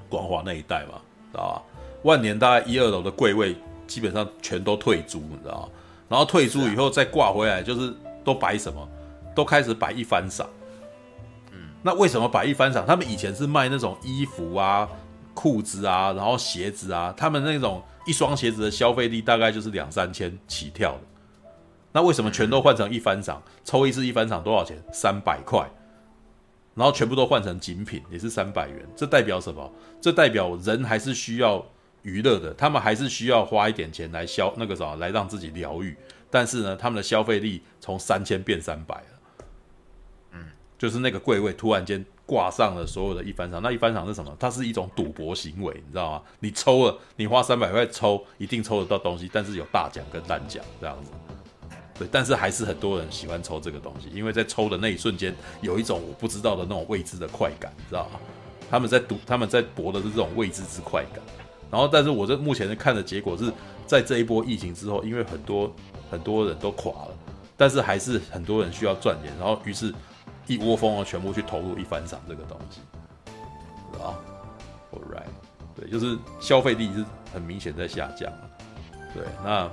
[0.10, 1.02] 光华那一带嘛，
[1.32, 1.62] 知道吧？
[2.04, 3.56] 万年大概一二楼的柜位
[3.88, 5.70] 基本上全都退租，你知道吗？
[6.08, 7.94] 然后退租以后再挂回来，就是
[8.24, 8.88] 都摆什么？
[9.36, 10.48] 都开始摆一番赏，
[11.52, 12.86] 嗯，那为什么摆一番赏？
[12.86, 14.88] 他们以前是卖那种衣服啊、
[15.34, 21.02] 裤子啊，然后鞋子啊，他们那种一双鞋子的消费力大概就是两三千起跳的。
[21.92, 23.42] 那为什么全都换成一番赏？
[23.64, 24.78] 抽一次一番赏多少钱？
[24.92, 25.70] 三百块，
[26.74, 28.80] 然后全部都换成精品，也是三百元。
[28.96, 29.72] 这代表什么？
[30.02, 31.64] 这代表人还是需要
[32.02, 35.96] 娱乐的，他们还是需要花一点钱来消那个什么，来让自己疗愈。
[36.32, 39.04] 但是呢，他们的消费力从三千变三百。
[40.84, 44.36] 就是那个柜位突然间挂上了所有的一番赏，那一番赏是什么？
[44.38, 46.22] 它是一种赌博行为，你知道吗？
[46.42, 51.12] 你抽了，你花三百块抽，一定抽得到东西，但是有大奖跟烂奖这样子。
[51.98, 58.20] 对，但是还是很多人喜欢抽这个东西，因为在抽的那一瞬间，有一种我不知道的那种未知的快感，你知道吗？
[58.70, 61.24] 他们在赌，他们在搏的是这种未知之快感。
[61.72, 63.50] 然后，但是我这目前看的结果是
[63.88, 65.74] 在这一波疫情之后，因为很多
[66.12, 67.18] 很多人都垮了，
[67.56, 69.94] 但是还是很多人需要赚钱，然后于是。
[70.48, 72.82] 一窝蜂的全部去投入一番赏这个东西，
[73.92, 74.16] 是吧
[74.92, 75.24] ？All right，
[75.76, 78.32] 对，就是消费力是很明显在下降。
[79.14, 79.70] 对，那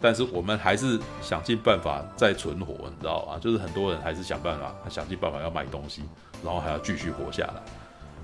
[0.00, 3.38] 但是我们还是想尽办法在存活，你知道吗？
[3.40, 6.02] 就是很多人还是想办法，想尽办法要买东西，
[6.44, 7.54] 然后还要继续活下来。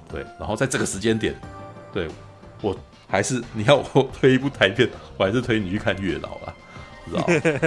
[0.08, 1.34] 对，然后在这个时间点，
[1.92, 2.08] 对
[2.60, 2.76] 我
[3.08, 6.54] 还是你要我推一部台片，我还是推你去看《月老》啊，
[7.06, 7.20] 知道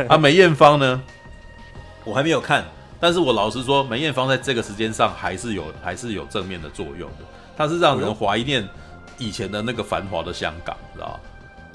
[0.03, 0.05] 吗？
[0.15, 1.01] 啊，梅艳芳呢，
[2.03, 2.65] 我还没有看。
[2.99, 7.25] 但是我老实说，梅艳芳在这个时间上还是有还是有正面的作用的，
[7.55, 8.67] 它是让人怀念
[9.17, 11.19] 以前的那个繁华的香港，知道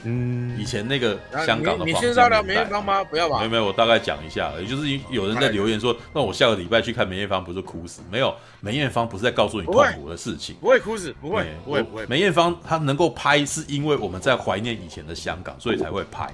[0.04, 1.16] 嗯，以前那个
[1.46, 1.84] 香港的。
[1.84, 3.04] 你现在要聊梅艳芳吗？
[3.04, 3.38] 不要吧。
[3.38, 8.02] 没有没有，我大概讲一下，也就是有人在留言说，那我下个礼拜去看梅艳芳，不是哭死？
[8.10, 12.04] 没有，梅艳芳不是在告诉你痛苦的事情，不会哭死，不会，不会，不会。
[12.06, 16.26] 梅艳芳她能够拍，是因为我们在怀念以前的香港，所以才会拍，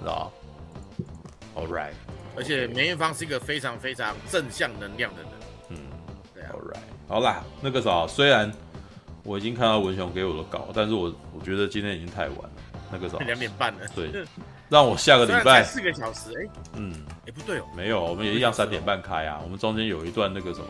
[0.00, 0.32] 知道
[1.54, 1.92] All right。
[2.40, 5.30] 而且梅艳芳是一个非常非常正向能量的人，
[5.68, 5.76] 嗯，
[6.32, 8.50] 对啊，All right，好啦，那个啥，虽然
[9.24, 12.50] 我已经看到文雄给我的稿，但是我我觉得今天已经太晚了，
[12.90, 14.10] 那个啥， 两点半了，对，
[14.70, 16.94] 让我下个礼拜 四个小时，哎、欸，嗯，
[17.26, 20.66] 也、欸、不对哦，没有，我们也一样三点半开啊，我们中间有一段那个什么，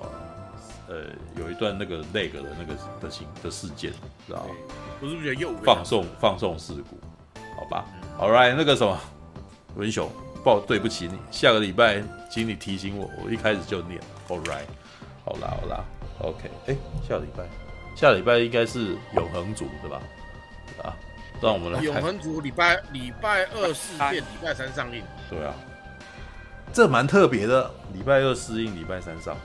[0.88, 0.96] 呃
[1.36, 3.92] 有一段那个那个的那个的情的事件，
[4.26, 4.50] 知道吗？
[5.00, 6.98] 我是不是觉得又放送放送事故，
[7.56, 7.86] 好吧
[8.18, 8.98] ？All right，那个什么
[9.76, 10.10] 文雄，
[10.42, 14.00] 不好对不起你，下个礼拜请你提醒我，我一开始就念。
[14.28, 14.64] All right，
[15.24, 15.84] 好啦好啦
[16.20, 16.76] ，OK，哎，
[17.06, 17.44] 下个礼拜
[17.96, 20.00] 下个礼拜应该是永恒族对吧？
[20.82, 20.96] 啊，
[21.42, 25.04] 让我们来永恒族礼拜礼拜二试片，礼拜三上映。
[25.28, 25.54] 对啊，
[26.72, 29.36] 这蛮特别的，礼拜二试映，礼拜三上。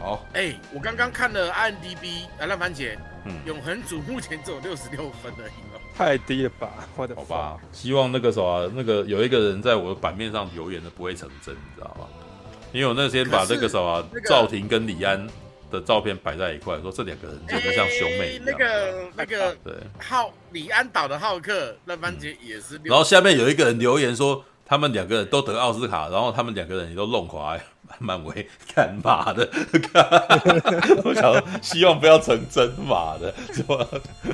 [0.00, 2.96] 好，哎、欸，我刚刚看了 IMDB 啊，烂番茄，
[3.26, 5.69] 嗯，永恒族目前只有六十六分而已哦，
[6.00, 6.70] 太低了吧？
[6.96, 12.06] 好吧，希望那个什么，那个有一个人在我的版面上留言的不会成真，你知道吗？
[12.72, 15.28] 因为我那天把那个什么赵婷跟李安
[15.70, 18.44] 的照片摆在一块，说这两个人简直像兄妹一样。
[18.46, 22.80] 那个那个 对，浩李安导的浩克那番茄也是、嗯。
[22.84, 27.58] 然后下面有一个人留言说，他们两个人都得奥斯卡，然后他们两个人也都弄垮。
[27.98, 29.50] 漫威干嘛的？
[31.04, 33.84] 我想希望不要成真，妈的，是吧？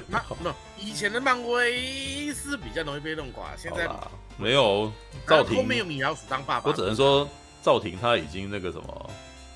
[0.09, 3.89] 那那以前的漫威是比较容易被弄垮，现在
[4.37, 4.93] 没有。
[5.26, 7.26] 赵婷后面有米老鼠当爸爸，我只能说
[7.62, 9.11] 赵婷他已经那个什么，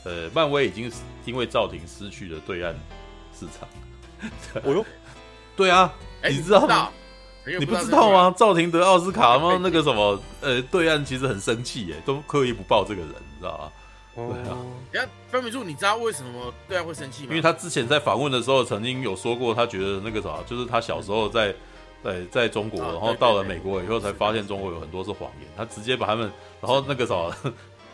[0.05, 0.91] 呃，漫威已经
[1.27, 2.75] 因为赵婷失去了对岸
[3.39, 3.69] 市场。
[4.65, 4.87] 哦哟，
[5.55, 5.93] 对啊，
[6.27, 6.91] 你知道吗？
[7.47, 8.35] 你不知道吗？
[8.37, 9.59] 赵廷得奥斯卡吗？
[9.63, 13.73] 那个什么，呃，对岸其实很生气耶，都刻意不报这个人，你知道吗？
[14.15, 14.57] 对啊，
[14.93, 17.29] 等下分明柱，你知道为什么对岸会生气吗？
[17.31, 21.55] 因为他之前在访问的时候，曾经有说过，他觉得那个啥，就是他小时候在
[22.05, 25.49] 在在中国，然后到了美国以后，才发现中国有很多是谎言。
[25.57, 26.31] 他直接把他们，
[26.61, 27.15] 然后那个啥，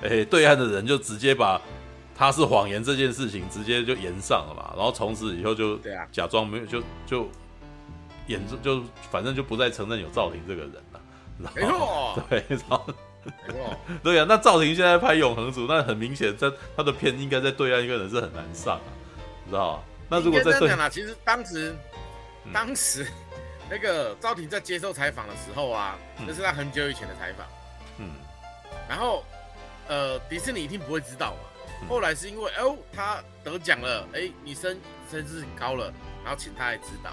[0.03, 1.61] 哎，对岸的人就直接把
[2.17, 4.73] 他是谎言这件事情直接就延上了嘛。
[4.75, 5.79] 然后从此以后就
[6.11, 7.29] 假装没有，就就
[8.27, 11.01] 演就反正就不再承认有赵婷这个人了。
[11.55, 12.87] 然后 对，然后。
[14.05, 18.83] 对呀、啊，那赵婷现在拍《永恒族》，那很明显，在他的片应该在对岸一个人是很难上啊，
[19.45, 19.83] 你知道吗？
[20.09, 21.75] 那如果在对岸，其实当时，
[22.45, 23.05] 嗯、当时
[23.69, 27.45] 那个赵婷在接受采访的时候啊，那、嗯、是他很久以前的采访，
[27.99, 28.11] 嗯，
[28.89, 29.25] 然后
[29.89, 34.79] 呃，迪士尼一定不会知道嘛，嗯、后来是因为哦，他得奖了，哎，你声
[35.11, 37.11] 声势很高了，然后请他来指导，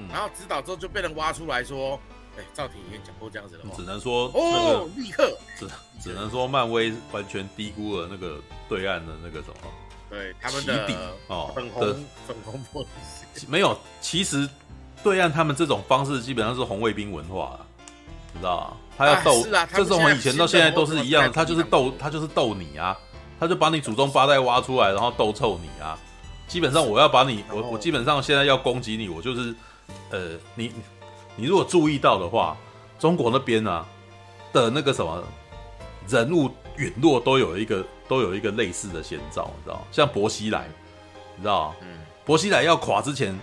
[0.00, 2.00] 嗯、然后指导之后就被人挖出来说。
[2.38, 5.68] 哎，赵婷以前讲过这样子的话，只能说哦，立刻只
[6.00, 9.54] 只能说漫威完全低估了那个对岸的那个什么，
[10.08, 10.86] 对他们的
[11.26, 11.82] 哦粉红
[12.28, 12.86] 粉红破
[13.48, 14.48] 没有，其实
[15.02, 17.58] 对岸他们这种方式基本上是红卫兵文化，
[18.32, 18.76] 你知道吗？
[18.96, 19.44] 他要逗，
[19.74, 22.96] 这种以前到现在都是一样，他就是斗，他就是斗你啊，
[23.40, 25.98] 他就把你祖宗八代挖出来，然后斗臭你啊。
[26.46, 29.54] 基本上我要把你，我我基本上现在要攻击你，我就是
[30.10, 30.72] 呃你。
[31.36, 32.54] 你如果注意到的话，
[32.98, 33.86] 中国那边啊
[34.52, 35.22] 的那个什么
[36.06, 39.82] 人物陨落都有一个都有一个类似的先兆，你知道？
[39.92, 40.68] 像薄熙来，
[41.36, 41.74] 你知道？
[41.80, 43.38] 嗯，薄熙来要垮之前，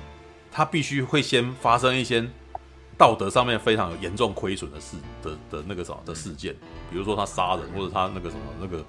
[0.51, 2.23] 他必须会先发生一些
[2.97, 6.53] 道德上面非常有严重亏损的事的的那个什么的事件，
[6.91, 8.85] 比如说他杀人，或者他那个什么那个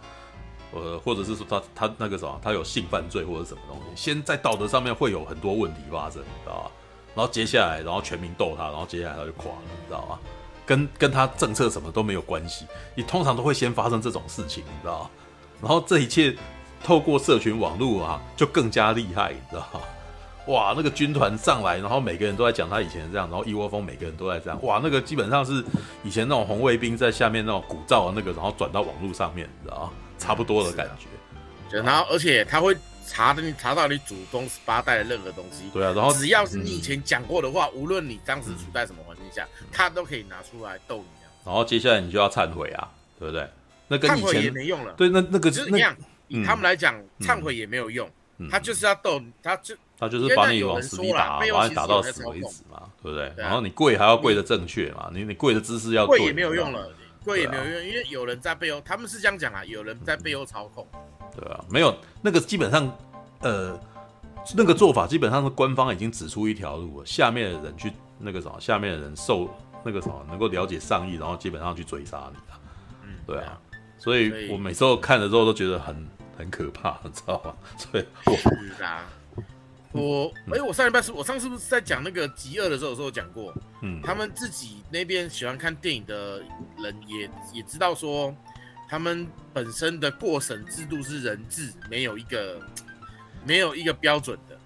[0.74, 6.70] 呃，或者是说他他那个什么他有性犯罪或者什么东西，先在道德上面会有很多问题发生，你知道吧？
[7.18, 10.20] 然后接下来，然后全民斗他，然后接下来他就垮了，你知道吗？
[10.64, 12.64] 跟跟他政策什么都没有关系，
[12.94, 15.10] 你通常都会先发生这种事情，你知道吗？
[15.60, 16.32] 然后这一切
[16.84, 19.80] 透过社群网络啊，就更加厉害，你知道吗？
[20.46, 25.64] 哇，那个军团上来，然后每个人都在讲他以前这样，然后一窝蜂每个人都在这样，哇，那个基本上是
[26.04, 29.92] 以前那种红卫兵在下面那种鼓噪的那个，然后转到网络上面，你知道？
[30.18, 31.82] 差不多的感觉。
[31.82, 32.76] 然后而且他会。
[33.08, 41.04] 查的你查到你祖宗十八代的任何东西，对啊，然后只要是你以前讲过的话，嗯、无论你当时处在什么环境下，嗯、他都可以拿出来逗你。
[41.44, 43.48] 然后接下来你就要忏悔啊，对不对？
[43.88, 44.92] 那跟以前也没用了。
[44.92, 45.96] 对，那那个就是那样，
[46.28, 48.06] 以他们来讲，忏悔也没有用，
[48.36, 53.32] 嗯、他就是要逗，他就他就是把你往死里打，把你打到死为止嘛，对不对？
[53.36, 56.90] 然后你跪还要跪的正确嘛，你你跪的姿势要跪也没有用了，
[57.28, 60.86] 跪也没有用，因为有人在背后，他们是这样讲啊，有人在背后操控。
[61.36, 62.90] 对啊，没有那个基本上。
[63.40, 63.78] 呃，
[64.56, 69.48] 那个做法基本上是官方已经指出一条路了，下面的人去那个什么，下面的人受
[69.84, 72.58] 那个什么能够了解上意，然后基本上去追杀你啊。
[73.04, 73.56] 嗯，对啊，
[73.96, 77.54] 所以我每次看的时候都觉得很很可怕，你知道吗？
[77.76, 79.06] 所以我是啊，
[79.92, 86.42] 我哎、欸，我上一半是我上次不是在讲那个极恶的时候，有时候讲过，嗯，他们自己那边喜欢看电影的
[86.78, 88.34] 人也也知道说，
[88.88, 92.60] 他们本身的过审制度是人治，没有一个。
[93.44, 94.58] 没有一个标准的，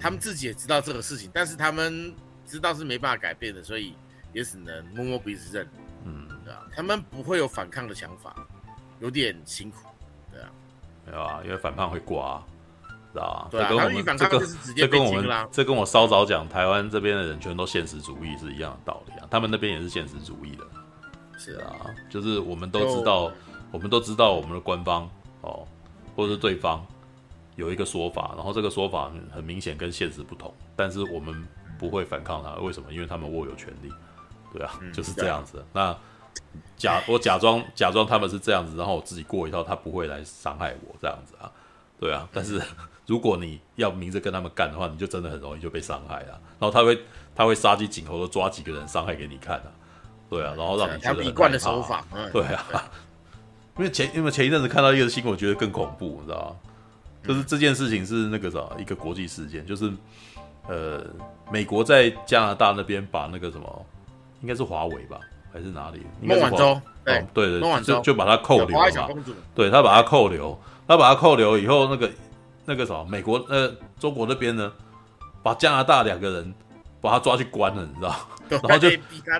[0.00, 2.12] 他们自己也知道这个事情，但是他们
[2.44, 3.94] 知道是没办法改变的，所以
[4.32, 5.66] 也只能摸摸鼻子认，
[6.04, 8.34] 嗯，对啊，他们不会有反抗的想法，
[8.98, 9.86] 有点辛苦，
[10.30, 10.50] 对啊，
[11.06, 12.44] 没有啊，因为反叛会挂，
[13.14, 13.48] 知道吧？
[13.50, 14.40] 对啊，这跟我们这跟
[14.76, 20.64] 这跟我们这跟我稍早讲台湾这边的人全都现实主义是一样的道理啊，他们那边也是现实主义的。
[21.38, 21.72] 是啊，
[22.10, 23.30] 就是我们都知道，
[23.70, 25.08] 我们都知道我们的官方
[25.42, 25.66] 哦，
[26.16, 26.84] 或者是对方
[27.56, 31.46] 有一个说法，然后这个说法很明显跟现实不同，但是我们
[31.78, 32.92] 不会反抗他，为什么？
[32.92, 33.92] 因为他们握有权利，
[34.52, 35.58] 对啊，嗯、就是这样子。
[35.58, 35.96] 啊、那
[36.76, 41.50] 假我假装假装他们是这样子，然后我自己过一套，他不会来伤害我这样子啊，
[41.98, 42.28] 对啊。
[42.32, 42.62] 但是
[43.06, 46.40] 如果你要明着跟他们干的话，你就真的很容易就被伤害了。
[46.58, 46.98] 然后他会
[47.34, 49.66] 他会杀鸡儆猴的抓几个人伤害给你看啊。
[50.30, 52.04] 对啊，然后让你觉得很一贯的手法。
[52.32, 52.64] 对啊，
[53.78, 56.70] 因为前因为前一阵子看到一个新闻，我觉得更恐怖，你知道吗？
[57.26, 59.90] 就是这件事情是那个什么一个国际事件，就是
[60.66, 61.04] 呃，
[61.50, 63.86] 美国在加拿大那边把那个什么，
[64.40, 65.20] 应该是华为吧，
[65.52, 66.02] 还是哪里？
[66.20, 66.80] 孟晚舟。
[67.04, 68.86] 对对对，就就把他扣留嘛。
[69.54, 72.10] 对他把他扣留，他把他扣留以后，那个
[72.64, 74.72] 那个什么，美国呃中国那边呢，
[75.42, 76.54] 把加拿大两个人
[77.00, 78.16] 把他抓去关了，你知道？
[78.48, 78.88] 然后就，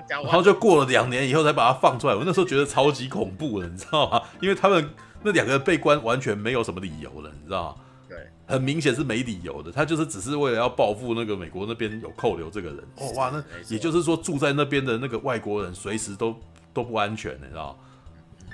[0.09, 2.15] 然后就过了两年以后才把他放出来。
[2.15, 4.21] 我那时候觉得超级恐怖的，你知道吗？
[4.41, 4.89] 因为他们
[5.23, 7.75] 那两个人被关完全没有什么理由了，你知道吗？
[8.09, 9.71] 对，很明显是没理由的。
[9.71, 12.79] 他就是只是为了要报复那个美国那边有扣留这个人。
[12.97, 16.35] 哦哇，那也就是说住在那边的那个外国人随时都
[16.73, 17.75] 都不安全，你知道吗？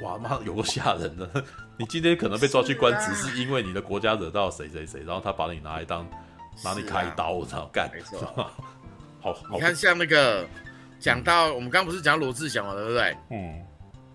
[0.01, 1.29] 哇妈，有个吓人的！
[1.77, 6.07] 你今天可能被抓去关，只是因为你的国家惹到谁谁谁，然后他把你拿来当
[6.63, 8.19] 拿你开刀，我操，干，没错。
[9.21, 10.47] 好，你看像那个
[10.99, 13.17] 讲到、嗯、我们刚刚不是讲罗志祥嘛，对不对？
[13.31, 13.63] 嗯，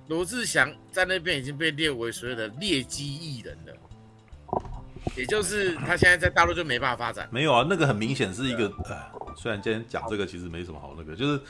[0.09, 3.73] 罗志祥在那边已经被列为所谓的劣迹艺人了，
[5.17, 7.29] 也就是他现在在大陆就没办法发展。
[7.31, 8.97] 没有啊，那个很明显是一个，呃，
[9.37, 11.41] 虽然今天讲这个其实没什么好那个，就是，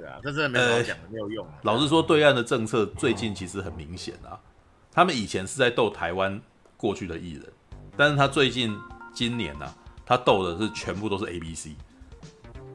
[0.00, 1.46] 对啊，这真的没什么好讲没有用。
[1.62, 4.40] 老实说，对岸的政策最近其实很明显啊，
[4.90, 6.40] 他们以前是在斗台湾
[6.78, 7.44] 过去的艺人，
[7.96, 8.74] 但是他最近
[9.12, 9.74] 今年呢、啊，
[10.06, 11.76] 他斗的是全部都是 A B C。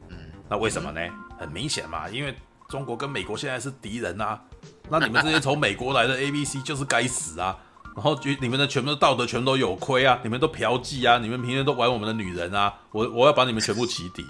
[0.09, 0.17] 嗯
[0.47, 1.01] 那为什么呢？
[1.39, 2.35] 很明显嘛，因为
[2.69, 4.39] 中国跟美国现在是敌人啊。
[4.87, 7.57] 那你们这些从美国来的 A、B、C 就是该死啊。
[7.95, 12.73] 然后你们的全部的道德全都有亏啊，你们都嫖妓啊，你们平时都玩我们的女人啊。
[12.91, 14.25] 我我要把你们全部起底。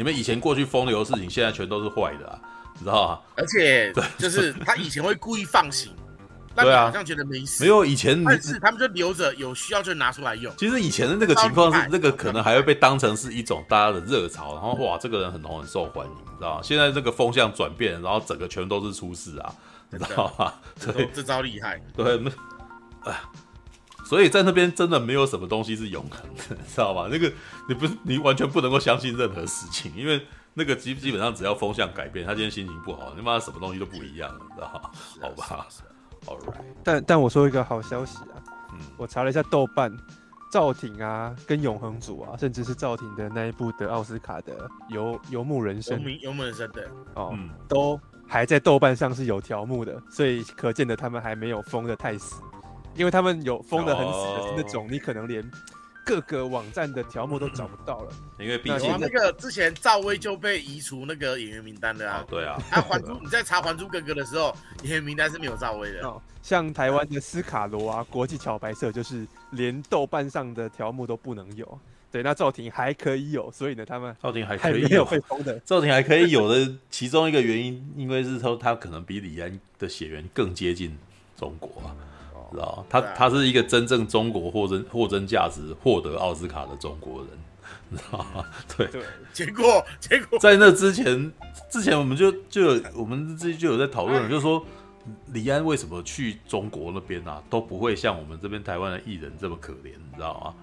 [0.00, 2.38] 你们以前过去风流的事情，现在全都是坏的啊，
[2.72, 3.18] 你知道吗？
[3.36, 5.92] 而且， 对，就是他以前会故意放行。
[6.54, 7.62] 但你，好像觉得没事。
[7.62, 10.50] 没有以前，但是他们就留着，有需要就拿出来用。
[10.56, 16.60] 其实以前的那个情况是，那个可能还会被当成是一种大家的热潮，然后哇，这个人很红很受欢迎，你知道吗？
[16.62, 19.54] 现在这个风向转变，然后整个全都是出事啊，
[19.90, 20.54] 你知道吗？
[20.80, 21.78] 对，这招厉害。
[21.94, 22.18] 对，
[23.04, 23.20] 哎，
[24.10, 27.06] 所以在那边真的没有什么东西是永恒的，你知道吗？
[27.08, 27.32] 那个
[27.68, 30.20] 你不是你完全不能够相信任何事情，因为
[30.52, 34.90] 那个基基本上只要风向改变，他今天心情不好，你妈什么东西都不一样了，你知道吗？
[35.22, 35.68] 好吧。
[36.26, 38.42] ，All right 但但我说一个好消息啊，
[38.72, 39.96] 嗯，我查了一下豆瓣，
[40.50, 46.84] 赵婷啊，跟永恒组啊，甚至是赵婷的那一部的奥斯卡的游游牧人生，游牧人生对，
[47.14, 47.96] 哦，嗯、都
[48.26, 52.42] 还在豆瓣上是有条目的，所以可见的他们还没有封的太死，
[52.94, 55.48] 因为他们有封的很死的那种你可能连。
[56.02, 62.24] 各个网站的条目都找不到了，因为毕竟那个之前赵薇就被移除那个演员名单的啊。
[62.28, 66.04] 对啊，啊，还珠你在查《还珠格格》的时候， 演员名单是没有赵薇的。
[66.04, 71.78] 哦，像台湾的斯卡罗啊，国际桥白社就是连豆瓣上的条目都不能有。
[72.10, 75.60] 对，那赵婷还可以有，所以呢，他们赵婷还可以有被封的。
[75.60, 80.98] 赵婷还可以有的其中一个原因，因为是说他可能比李安的血缘更接近
[81.36, 81.94] 中国啊。
[82.52, 87.28] 知道他他是一个真正中国货真货真价实获得奥斯卡的中国人，
[87.90, 88.44] 你知道吗？
[88.76, 91.32] 对对，结果 结果在那之前
[91.70, 94.64] 之前我们就就有我们自己就有在讨论，就是说
[95.32, 100.54] 李安为什么去中国那边啊都不会像我们这边台湾的艺人这么可怜，你知道吗？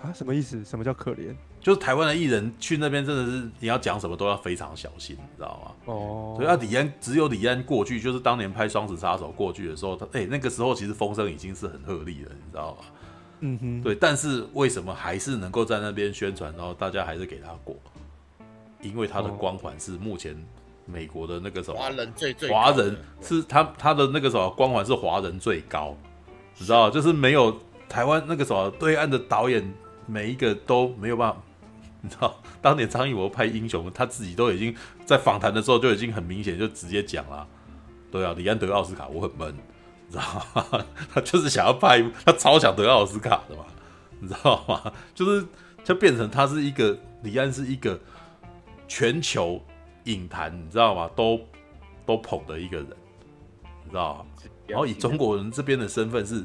[0.00, 0.64] 啊，什么意思？
[0.64, 1.34] 什么叫可怜？
[1.60, 5.92] 就是台湾的艺人去那边真的是你要讲什么都要非常小心，你知道吗？
[5.92, 12.84] 哦，所以啊，李安只有李安过去，就是当年拍《双子杀手》过去的时候，他哎、欸、那个时候其实风声已经是很鹤唳了，你知道吗？
[13.40, 17.76] 嗯哼，对，但是为什么还是能够在那边宣传，然后大家还是给他过？
[18.80, 20.36] 因为他的光环是目前
[20.86, 25.96] 美国的那个什么华人最最华人是他他的那个什么光环是华人最高，
[26.58, 27.56] 你知道就是没有
[27.88, 29.62] 台湾那个什么对岸的导演
[30.06, 31.42] 每一个都没有办法。
[32.04, 34.74] 你知道，当年张艺谋拍《英雄》，他自己都已经
[35.06, 37.46] 在访谈的时候就已经很明显就直接讲了，
[38.10, 39.54] 对啊，李安得奥斯卡，我很闷，
[40.08, 40.84] 你知道吗？
[41.14, 43.64] 他就是想要拍，他超想得奥斯卡的嘛，
[44.18, 44.92] 你知道吗？
[45.14, 45.46] 就是
[45.84, 47.96] 就变成他是一个李安是一个
[48.88, 49.62] 全球
[50.04, 51.08] 影坛，你知道吗？
[51.14, 51.40] 都
[52.04, 52.88] 都捧的一个人，
[53.84, 54.26] 你知道吗？
[54.66, 56.44] 然后以中国人这边的身份是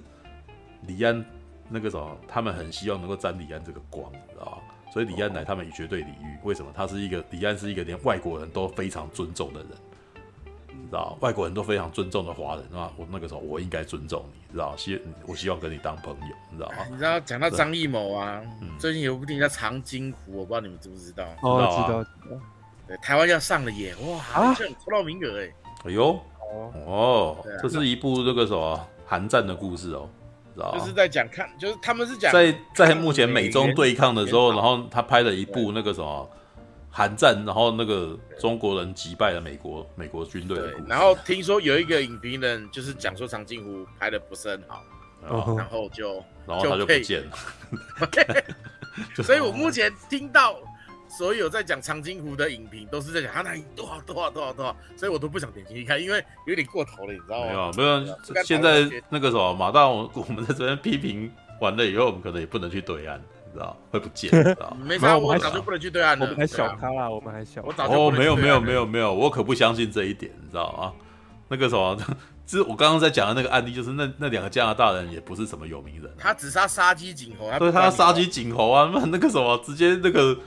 [0.85, 1.25] 李安
[1.69, 4.57] 那个什么，他们很希望能够沾李安这个光，你知道吧？
[4.91, 6.37] 所以李安来，他们也绝对礼遇。
[6.43, 6.71] 为什么？
[6.75, 9.69] 他是一个李安是一个连外国人都非常尊重的人。
[10.69, 16.75] 你知道外国人都非常尊重的华人，那我那个时候我应该尊重你，知道希我希望跟你当朋友，你知道吗？
[16.89, 18.41] 你知道讲到张艺谋啊，
[18.79, 21.25] 最近有部电影叫《长津湖》，我不知道你们知不知道？
[21.41, 22.41] 哦，知道知道。
[22.87, 23.93] 对，台湾要上了耶！
[24.05, 25.51] 哇，好像抽到名额哎！
[25.85, 26.17] 哎呦，
[26.85, 30.07] 哦，这是一部这个什么寒战的故事哦，
[30.57, 36.29] 知道就是在讲看，就是他们是讲在在目前美中对抗的时候，然后他拍了一部那个什么。
[36.89, 40.57] 韩战，然后那个中国人击败了美国美国军队。
[40.87, 44.83] 然后听说有一个影评人就是讲说长津湖拍的不是很好，
[45.55, 46.15] 然后就
[46.47, 47.37] 然后他就不见了。
[49.23, 50.55] 所以我目前听到
[51.17, 57.71] 所有在讲长津湖的影评都是在讲他那多少多少多少多少，所以我都不想点进去看，因为有点过头了，你知道吗？
[57.75, 63.19] 没有没有，现在那个什么马大，我们在这边批评完了以后，我们可能也不能去对岸。
[63.53, 66.25] 知道会不见， 知道没啥，我早就不能去对岸了。
[66.25, 67.63] 我们还小咖啦，我们还小。
[67.65, 70.93] 我早就哦，没有没有没有没有，我可不相信这一点，你知道吗？
[71.47, 71.97] 那个什么，
[72.45, 80.37] 就是我刚刚在讲的那个案例，就是那那两个加拿大人也不是什么有名人，他只杀杀鸡儆猴，对，他杀鸡儆猴啊，那那个什么，直接那个。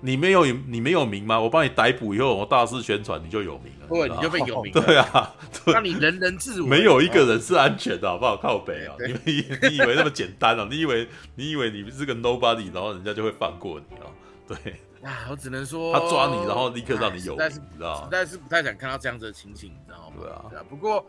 [0.00, 1.38] 你没有你没有名吗？
[1.40, 3.86] 我帮你逮捕以后，我大肆宣传，你就有名了。
[3.88, 4.70] 对，你就被有名。
[4.74, 5.34] 对啊，
[5.66, 6.68] 让你人人自危。
[6.68, 8.36] 没有一个人是安全的，好不好？
[8.36, 8.94] 靠北啊！
[8.98, 10.66] 你你你以为那么简单啊？
[10.70, 14.06] 你以为你以为你是个 nobody，然后人家就会放过你啊？
[14.46, 14.74] 对。
[15.02, 20.16] 啊，我只能说他抓你，然后立刻让你有名，你知道实在是不太想看到这样子的情形，你知道吗？
[20.50, 20.64] 对啊。
[20.68, 21.04] 不过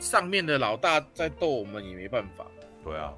[0.00, 2.44] 上面的老大在逗我们也没办法。
[2.84, 3.12] 对啊。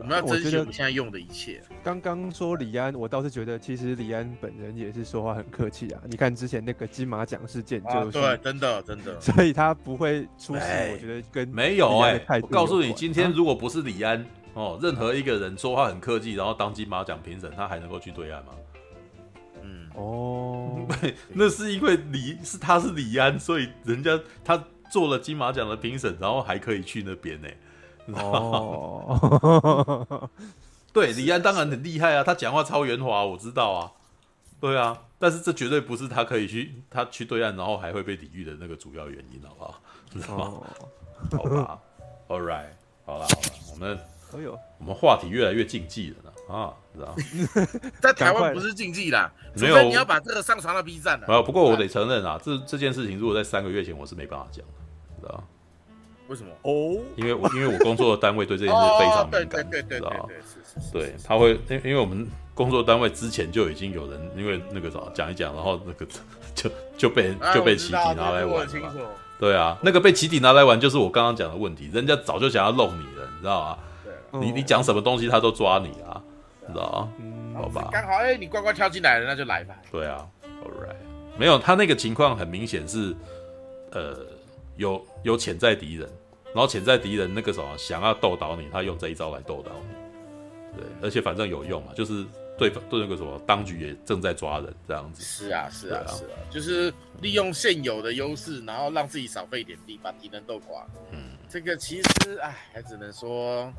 [0.00, 1.62] 我们要珍惜我们现在用的一切。
[1.84, 6.00] 刚刚说李安，我倒是觉得其实李安本人也是说话很客气啊。
[6.08, 10.62] 你看之前那个金马奖事件，就是对，真的真的，所以他不会出事。
[10.92, 14.24] 我觉得跟没有哎，我告诉你，今天如果不是李安
[14.54, 18.52] 哦，任何一个人说话很客气，然后当金马奖评审，他还能够去对岸吗？
[19.62, 20.86] 嗯，哦，
[21.34, 27.48] 那是因为李是他是李安，所以人家他做了金马奖的评审，然后还可以去那边呢。
[28.06, 29.18] 哦，
[30.92, 33.92] 对，李安当然很厉害啊，他讲话超圆滑，我知道啊，
[34.60, 39.80] 对啊，但是这绝对不是他可以去他去对岸，然后还会被抵遇的那个主要原因，好不好？
[40.12, 40.62] 知道吗？
[41.32, 41.78] 好吧
[42.28, 42.70] ，All right，
[43.04, 43.28] 好了好了，
[43.72, 43.98] 我们
[44.32, 47.14] 都有，我们话题越来越禁忌了呢啊，知道
[48.00, 51.28] 在台湾不是禁忌啦，没有你要把这个上传到 B 站了。
[51.28, 54.72] 没有，不过我得承认啊，这这件事情如果在三个月前我是没办法讲的，
[55.20, 55.44] 知道
[56.30, 56.50] 为什么？
[56.62, 60.10] 哦，因为我因为我工作的单位对这件事非常敏感，对对对对
[60.92, 62.24] 对，他会因因为我们
[62.54, 66.06] 工作单位之前就已经有人因为那个啥讲一讲，然后那个
[66.54, 68.90] 就就被就被集体拿来玩了。
[69.40, 73.60] 对啊，那个被集体拿来玩就是我刚刚讲的问题，人家早就想要弄你了，你知道
[74.32, 74.40] 吗？
[74.40, 76.22] 你你讲什么东西他都抓你啊，
[76.68, 77.10] 你知道
[77.52, 77.60] 吗？
[77.62, 79.74] 好吧，刚好哎，你乖乖跳进来了，那就来吧。
[79.90, 80.24] 对啊
[80.62, 80.94] ，All right，
[81.36, 83.12] 没有他那个情况很明显是
[83.90, 84.18] 呃
[84.76, 86.08] 有有潜在敌人。
[86.54, 92.24] 然后潜在敌人那个什么想要斗倒你，他用这一招来斗倒你，对，而且反正有用嘛，就是
[92.58, 95.22] 对对那个什么当局也正在抓人这样子。
[95.22, 100.84] 是啊是啊是啊，就是利用现有的优势，然后让自己少费点力，把敌人斗垮。
[101.12, 103.72] 嗯，这个其实哎，还只能说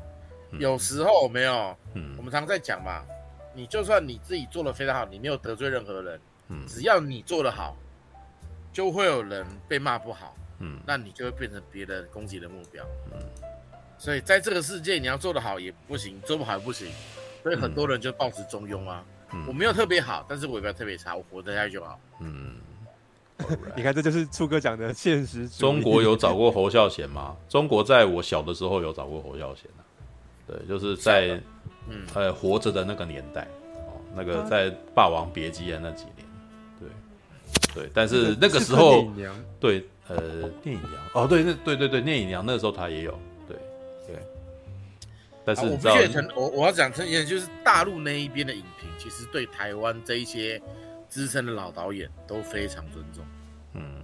[0.58, 1.76] 有时候没有。
[1.94, 3.04] 嗯，我们常在讲嘛，
[3.54, 7.76] 你就算你自己做的非常好，你没有得罪任何人，嗯，只要你做的好，
[8.72, 10.34] 就会有人被骂不好。
[10.64, 12.84] 嗯，那你就会变成别人攻击的目标。
[13.12, 13.18] 嗯，
[13.98, 16.88] 所以在这个世界，你要做得好也不行，做不好也不行。
[17.42, 19.04] 所以很多人就抱持中庸啊。
[19.32, 21.98] 嗯，我没有特别好，但是我也不要特别差，我活得下去就好。
[22.20, 22.54] 嗯，
[23.74, 25.48] 你看，这就是初哥讲的现实。
[25.48, 27.36] 中国有找过侯孝贤吗？
[27.48, 29.82] 中国在我小的时候有找过侯孝贤啊。
[30.46, 31.40] 对，就是在
[31.88, 33.48] 嗯呃活着的那个年代
[33.88, 36.26] 哦，那个在《霸王别姬》的那几年。
[36.78, 36.88] 对
[37.74, 39.12] 对，但是那个时候
[39.58, 39.84] 对。
[40.16, 43.18] 呃，聂隐娘哦，对，那对对对，聂隐娘那个时候他也有，
[43.48, 43.56] 对
[44.06, 44.16] 对。
[45.44, 45.94] 但是你知道，
[46.36, 50.60] 我我要讲就是大陆那一边的影评，其实对台湾这一些
[51.08, 53.24] 资深的老导演都非常尊重，
[53.74, 54.02] 嗯，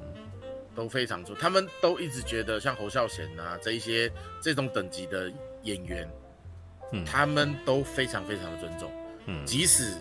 [0.75, 4.11] 都非常尊重，他们都一直觉得像侯孝贤啊这一些
[4.41, 5.31] 这种等级的
[5.63, 6.09] 演员，
[6.93, 8.91] 嗯，他们都非常非常的尊重，
[9.27, 9.95] 嗯，即使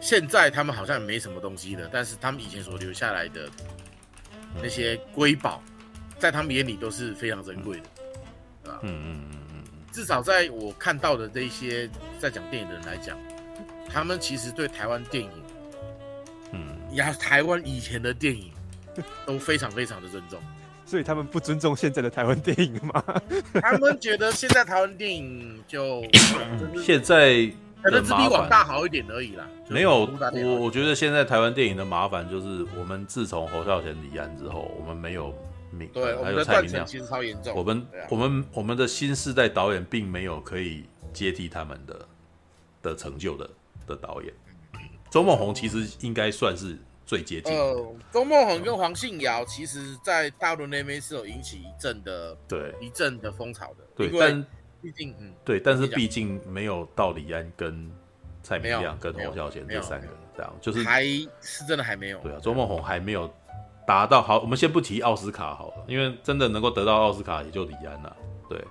[0.00, 3.48] 现在他们好像没什么东西了，但是他们以前所留下来的。
[4.62, 5.62] 那些瑰宝，
[6.18, 7.84] 在他们眼里都是非常珍贵的，
[8.64, 8.80] 对吧？
[8.82, 9.62] 嗯嗯嗯嗯。
[9.92, 13.18] 至少在我看到的这些在讲电影的人来讲，
[13.88, 15.30] 他们其实对台湾电影，
[16.52, 18.52] 嗯，呀，台湾以前的电影
[19.26, 20.40] 都非常非常的尊重。
[20.86, 23.04] 所以他们不尊重现在的台湾电影吗？
[23.62, 26.04] 他们觉得现在台湾电影就
[26.84, 27.48] 现在
[27.82, 29.48] 可能只比网大好一点而已啦。
[29.68, 35.34] 没有，我我觉得现在台湾电影的麻烦就是，我们自从侯孝贤离案之后，我们没有
[35.70, 37.54] 明对，还有蔡明亮，其实超严重。
[37.54, 42.08] 我们我们我们的新世代导演并没有可以接替他们的
[42.82, 43.50] 的成就的
[43.86, 44.32] 的导演。
[45.10, 46.78] 周梦红其实应该算是。
[47.06, 47.52] 最接近。
[47.52, 53.84] 呃，周梦红跟黄信尧，其实在大陆那边是有引起一阵的，对，一阵的风潮的。
[53.96, 54.46] 对，但
[54.82, 57.90] 毕竟，嗯，对，但是毕竟没有到李安跟
[58.42, 61.04] 蔡明亮跟侯孝贤这三个人这样，就是还
[61.40, 62.18] 是真的还没有。
[62.18, 63.32] 对啊，周梦红还没有
[63.86, 64.22] 达到。
[64.22, 68.16] 好，我们先不提奥斯卡好了，因为真的能够得到奥斯卡也就李安了。
[68.48, 68.62] 对，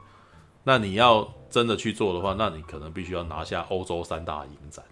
[0.63, 4.83] 那你要真的去做的话，那你可能必须要拿下欧洲三大影展，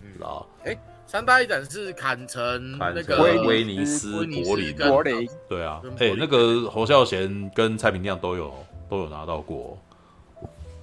[0.00, 0.46] 知道吧？
[0.64, 0.78] 哎。
[1.08, 8.52] 三大影展是坎城、那个威尼斯、柏林、柏林，对啊，哎、欸，那个侯孝贤跟蔡明亮都有
[8.90, 9.78] 都有拿到过，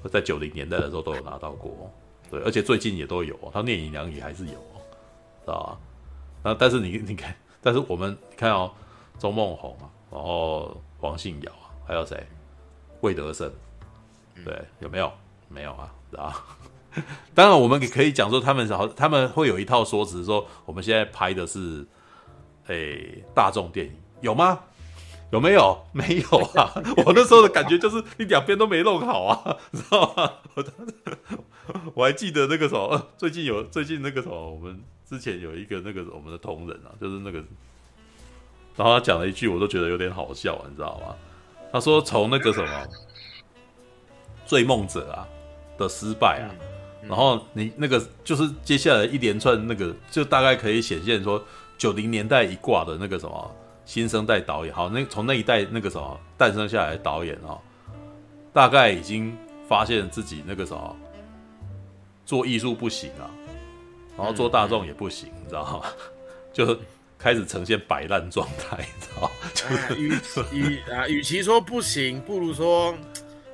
[0.10, 1.92] 在九零年代的时候都有拿到过，
[2.30, 5.80] 对，而且最近也都有，他《聂隐娘》也还是有，知道吧？
[6.44, 8.72] 那但是你 你看，但是我们你看哦，
[9.18, 12.26] 周梦红啊，然后黄信尧啊，还有谁？
[13.02, 13.52] 魏德圣，
[14.46, 15.12] 对，有没有？
[15.50, 16.34] 没有啊，知道？
[17.34, 21.86] 当然，我们也可以讲说，他们好，他们会有一套说辞，说我们现在拍的是，
[22.68, 24.60] 诶、欸，大众电影，有吗？
[25.34, 25.84] 有没有？
[25.92, 26.72] 没有啊！
[27.06, 30.32] 我那时候的感觉就是，你两边都没弄好啊， 知道吗？
[30.54, 30.64] 我
[31.96, 34.80] 我还记得那个什么，最近有最近那个什么，我们
[35.10, 37.40] 之前有一个那个我们的同仁啊，就是那个，
[38.76, 41.16] 然后他讲了一句，我都觉得有点好笑，你知道吗？
[41.72, 42.68] 他说从那个什么
[44.46, 45.28] 《追梦者》啊
[45.80, 46.54] 的失败啊。
[47.08, 51.44] 然后你那个就是接下来一连串那个，就大概可以显现说
[51.78, 53.56] 九零年代一挂的那个什么
[53.86, 57.60] 新生代导演，好，那从那一代那个什么诞生下来的导演哦，
[58.54, 59.36] 大概已经
[59.68, 60.96] 发现自己那个什么
[62.26, 63.30] 做艺术不行啊，
[64.18, 65.90] 然后做大众也不行，你知道吗？
[66.52, 66.78] 就
[67.18, 69.30] 开始呈现摆烂状态，你知道吗？
[69.98, 72.96] 与与啊，与其说不行，不如说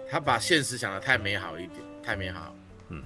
[0.10, 2.54] 他把现实想的太美好一点，太美好，
[2.90, 3.02] 嗯。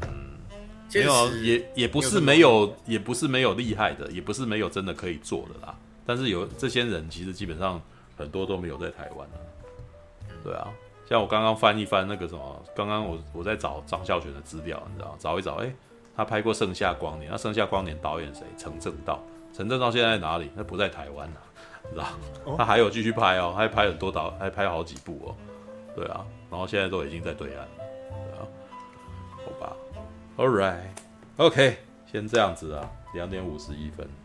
[0.95, 5.75] 没有，也也不是没有，也不是没有厉害的，也不是没有真的可以做的啦。
[6.05, 7.81] 但是有这些人，其实基本上
[8.17, 9.37] 很多都没有在台湾啊。
[10.43, 10.67] 对啊，
[11.07, 15.73] 像我刚刚翻一翻那个什么，刚刚我我在找张孝全的资料，你知道，找一找，哎，
[16.15, 18.43] 他拍过《盛夏光年》，那《盛夏光年》导演谁？
[18.57, 19.21] 陈正道。
[19.53, 20.49] 陈正道现在在哪里？
[20.55, 21.39] 那不在台湾啊，
[21.91, 22.05] 知道？
[22.57, 25.35] 他还有继续拍哦，他还拍很多导，还拍好几部哦。
[25.95, 28.47] 对啊，然后现在都已经在对岸了。
[29.45, 29.75] 好吧。
[30.35, 31.75] All right，OK，okay，
[32.11, 34.22] 先这样子啊，两点五十一分，对，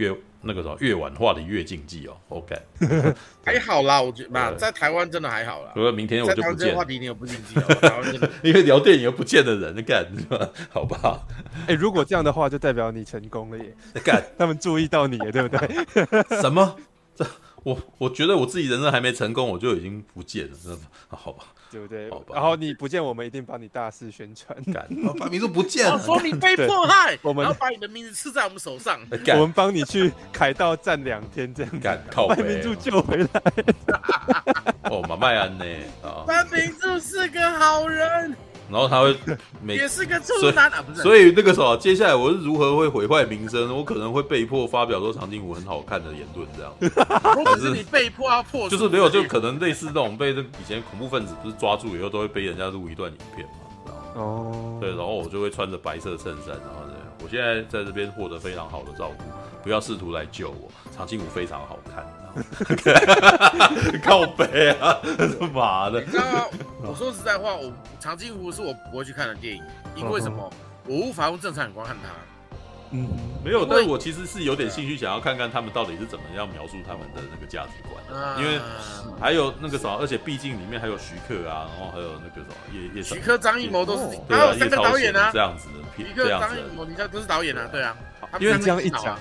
[0.00, 2.56] 越那个什么越晚画的越禁忌哦，OK，
[3.44, 5.72] 还好啦，我觉得嘛，在台湾真的还好啦。
[5.76, 10.48] 如果明天我就不见，话题你又不禁忌，台湾真的，因为聊电影又不见的人，你干 是吧？
[10.70, 11.28] 好不好？
[11.66, 16.40] 哎、欸，如果这样的话，就代表你成功了耶，干， 他们注意到你了，对不对？
[16.40, 16.74] 什么？
[17.64, 21.44] 这我我觉得我自己人生还没成功，我就已经不见了，真的，好吧？
[21.70, 22.10] 对不对？
[22.10, 24.56] 好吧然后你不见，我们一定帮你大肆宣传，
[25.18, 33.42] 把名字不见了，说你被迫害，我们要把你的名字刺在我们手上，我们帮你去凯道站两天，这样干，把名著救回来。
[34.90, 35.64] 哦，马麦安呢？
[36.02, 38.34] 啊，班明柱是个好人。
[38.70, 39.16] 然后他会
[39.62, 41.02] 每也是个处男啊，不是？
[41.02, 43.76] 所以那个时候，接下来我是如何会毁坏名声？
[43.76, 46.72] 我可能会被迫发表说长津湖很好看的言论，这样。
[47.44, 53.46] 可是你被迫要破，就是没有，就可能类似那种被这以前恐怖分子不是抓住以后都会被人家录一段影片
[53.84, 57.00] 嘛，哦，对，然后我就会穿着白色衬衫，然后这样。
[57.22, 59.24] 我现在在这边获得非常好的照顾，
[59.62, 60.70] 不要试图来救我。
[60.96, 62.02] 长津湖非常好看。
[64.02, 64.98] 靠北啊！
[65.38, 66.00] 他 妈的！
[66.00, 66.50] 你知道，
[66.82, 69.62] 我说实在话，我长津湖是我不会去看的电影，
[69.94, 70.50] 因为什么？
[70.86, 72.08] 我无法用正常眼光看它。
[72.92, 73.06] 嗯，
[73.44, 78.02] 没有，但是我其实是有点兴趣，想要看看他们到底是怎么样描述他们的那个价值观。
[78.36, 78.58] 因为
[79.20, 83.02] 还有那个什么，而且毕竟里面还有徐克啊，然后还有那个什么叶叶。
[83.02, 85.74] 徐克、张艺谋都是，还有，三个导演啊，这样子的。
[85.96, 87.96] 徐克、张艺谋，你看都是导演啊，对啊。
[88.40, 89.16] 因为这样一讲。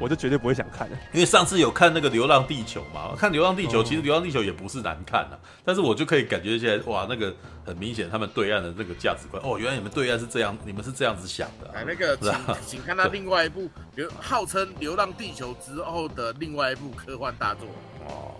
[0.00, 7.34] 我就绝对不会想看的，因为上次有看那个《流浪地球》嘛，看《流浪地球》，其实《流浪地球》也不是难看的，但是我就可以感觉起来，哇，那个
[7.64, 11.70] 很明显，他们对岸的那个价值观，哦，原来你们对岸是这样，你们是这样子想的。
[11.74, 12.18] 哎，那个，
[12.66, 17.66] 请看他另外一部流，号称《流浪地球》之后的另外一部科幻大作
[18.06, 18.34] 哦，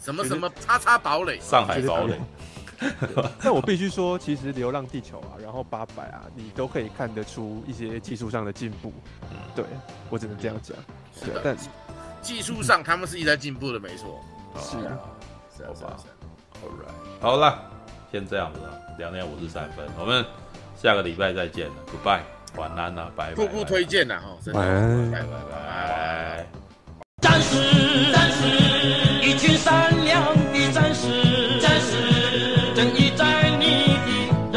[0.00, 2.18] 什么什么叉叉堡垒，上海堡垒。
[3.42, 8.92] 但我必须说，其实《流浪地球》啊，然后《八百》啊，你都可以看得出一些技术上的进步。
[9.30, 9.64] 嗯，对，
[10.10, 10.76] 我只能这样讲。
[11.18, 11.56] 是的，但
[12.20, 14.20] 技术上他们是一直在进步的，没错。
[14.60, 14.98] 是啊，
[15.56, 16.12] 是啊，好吧是啊
[16.62, 17.58] ，All right，好了，
[18.10, 20.24] 先这样子了，两点五十三分，我们
[20.76, 22.20] 下个礼拜再见了，Goodbye，
[22.56, 23.34] 晚安啊，拜拜。
[23.34, 26.46] 瀑布推荐呐，哈，真的晚安拜拜拜。
[27.22, 28.46] 战士，战士，
[29.22, 31.60] 一群善良的战士，